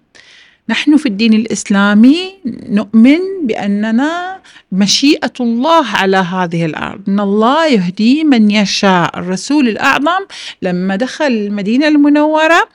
نحن 0.70 0.98
في 0.98 1.06
الدين 1.06 1.34
الإسلامي 1.34 2.34
نؤمن 2.70 3.20
بأننا 3.44 4.40
مشيئة 4.72 5.34
الله 5.40 5.86
على 5.88 6.18
هذه 6.18 6.66
الأرض. 6.66 7.02
إن 7.08 7.20
الله 7.20 7.68
يهدي 7.68 8.24
من 8.24 8.52
يشاء. 8.52 9.20
الرسول 9.20 9.68
الأعظم 9.68 10.26
لما 10.62 10.96
دخل 10.96 11.26
المدينة 11.26 11.88
المنورة 11.88 12.70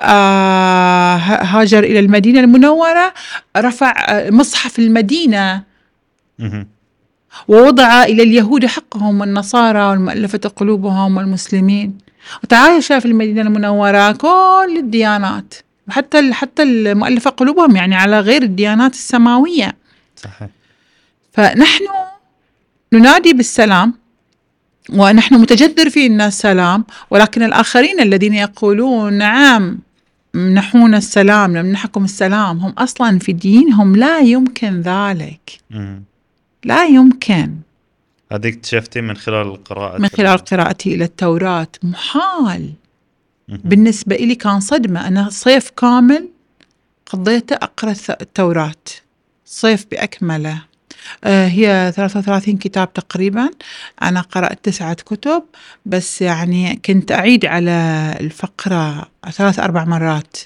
آه 0.00 1.16
هاجر 1.16 1.84
إلى 1.84 1.98
المدينة 1.98 2.40
المنورة 2.40 3.14
رفع 3.56 3.94
مصحف 4.30 4.78
المدينة. 4.78 5.62
ووضع 7.48 8.02
إلى 8.02 8.22
اليهود 8.22 8.66
حقهم 8.66 9.20
والنصارى 9.20 9.82
والمؤلفة 9.82 10.38
قلوبهم 10.56 11.16
والمسلمين. 11.16 11.98
وتعايش 12.44 12.86
في 12.92 13.06
المدينة 13.06 13.42
المنورة 13.42 14.12
كل 14.12 14.74
الديانات. 14.76 15.54
وحتى 15.90 16.32
حتى 16.32 16.62
المؤلفة 16.62 17.30
قلوبهم 17.30 17.76
يعني 17.76 17.94
على 17.94 18.20
غير 18.20 18.42
الديانات 18.42 18.94
السماوية. 18.94 19.76
صحيح. 20.16 20.48
فنحن 21.32 21.84
ننادي 22.92 23.32
بالسلام 23.32 23.94
ونحن 24.90 25.34
متجذر 25.34 25.90
فينا 25.90 26.26
السلام 26.26 26.84
ولكن 27.10 27.42
الآخرين 27.42 28.00
الذين 28.00 28.34
يقولون 28.34 29.12
نعم 29.12 29.78
منحونا 30.34 30.98
السلام 30.98 31.56
نمنحكم 31.56 32.04
السلام 32.04 32.58
هم 32.58 32.70
أصلا 32.70 33.18
في 33.18 33.32
دينهم 33.32 33.96
لا 33.96 34.18
يمكن 34.18 34.80
ذلك. 34.80 35.60
لا 36.64 36.84
يمكن. 36.84 37.56
هذيك 38.32 38.54
اكتشفتي 38.54 39.00
من 39.00 39.16
خلال 39.16 39.64
قراءة 39.64 39.98
من 39.98 40.08
خلال 40.08 40.38
قراءتي 40.38 40.94
إلى 40.94 41.04
التوراة. 41.04 41.68
محال. 41.82 42.72
بالنسبة 43.50 44.16
لي 44.16 44.34
كان 44.34 44.60
صدمة. 44.60 45.08
أنا 45.08 45.28
صيف 45.30 45.70
كامل 45.70 46.28
قضيته 47.06 47.54
أقرأ 47.56 47.94
التوراة. 48.10 48.74
صيف 49.44 49.86
بأكمله. 49.90 50.62
آه، 51.24 51.46
هي 51.48 51.92
33 51.96 52.56
كتاب 52.56 52.92
تقريبا. 52.92 53.50
أنا 54.02 54.20
قرأت 54.20 54.64
تسعة 54.64 54.94
كتب. 54.94 55.42
بس 55.86 56.22
يعني 56.22 56.80
كنت 56.84 57.12
أعيد 57.12 57.46
على 57.46 57.70
الفقرة 58.20 59.08
ثلاث 59.30 59.58
أربع 59.58 59.84
مرات. 59.84 60.36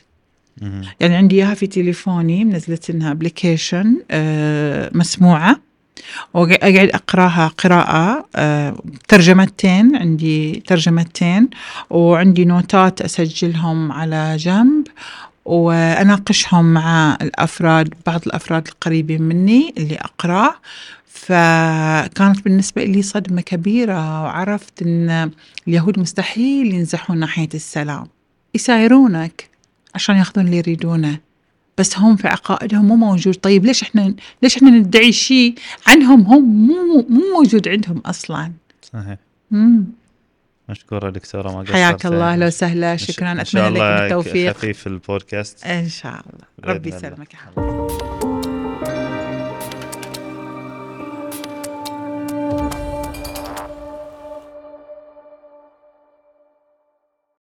يعني 1.01 1.15
عندي 1.17 1.37
إياها 1.37 1.55
في 1.55 1.67
تليفوني 1.67 2.45
منزلت 2.45 2.91
لها 2.91 3.11
ابلكيشن 3.11 3.97
مسموعة. 4.99 5.61
وأقعد 6.35 6.91
أقراها 6.95 7.49
قراءة 7.59 8.27
آه، 8.37 8.77
ترجمتين 9.09 9.97
عندي 9.97 10.63
ترجمتين 10.67 11.51
وعندي 11.91 12.45
نوتات 12.45 13.01
أسجلهم 13.03 13.93
على 13.93 14.37
جنب 14.37 14.87
وأناقشهم 15.45 16.75
مع 16.75 17.19
الأفراد 17.23 17.95
بعض 18.07 18.21
الأفراد 18.27 18.69
القريبين 18.69 19.23
مني 19.23 19.75
اللي 19.79 19.97
أقرأ. 19.97 20.55
فكانت 21.07 22.45
بالنسبة 22.45 22.85
لي 22.85 23.03
صدمة 23.03 23.41
كبيرة 23.41 24.23
وعرفت 24.23 24.83
أن 24.83 25.31
اليهود 25.69 25.99
مستحيل 25.99 26.75
ينزحون 26.75 27.19
ناحية 27.19 27.49
السلام. 27.55 28.07
يسايرونك 28.55 29.49
عشان 29.95 30.17
ياخذون 30.17 30.47
اللي 30.47 30.57
يريدونه. 30.57 31.19
بس 31.79 31.99
هم 31.99 32.17
في 32.17 32.29
عقائدهم 32.29 32.85
مو 32.85 32.97
موجود. 32.97 33.35
طيب 33.35 33.65
ليش 33.65 33.83
إحنا 33.83 34.15
ليش 34.43 34.57
إحنا 34.57 34.71
ندعي 34.71 35.13
شيء 35.13 35.55
عنهم 35.87 36.21
هم 36.21 36.67
مو 36.67 37.07
مو 37.09 37.21
موجود 37.37 37.69
عندهم 37.69 37.99
أصلا؟ 38.07 38.53
صحيح. 38.83 39.19
مم. 39.51 39.85
مشكوره 40.69 41.11
دكتوره 41.11 41.53
ما 41.53 41.61
قصرت 41.61 41.73
حياك 41.73 42.07
الله 42.07 42.19
يعني. 42.19 42.33
أهلا 42.33 42.47
وسهلا 42.47 42.97
شكرا 42.97 43.41
أتمنى 43.41 43.69
لك 43.69 43.77
الله 43.77 44.01
بالتوفيق 44.01 44.53
خفيف 44.57 44.87
البودكاست. 44.87 45.65
إن 45.65 45.89
شاء 45.89 46.13
الله. 46.13 46.75
ربي. 46.75 46.89
يسلمك 46.89 47.35
يا 47.35 47.39
حبيبي. 47.39 48.24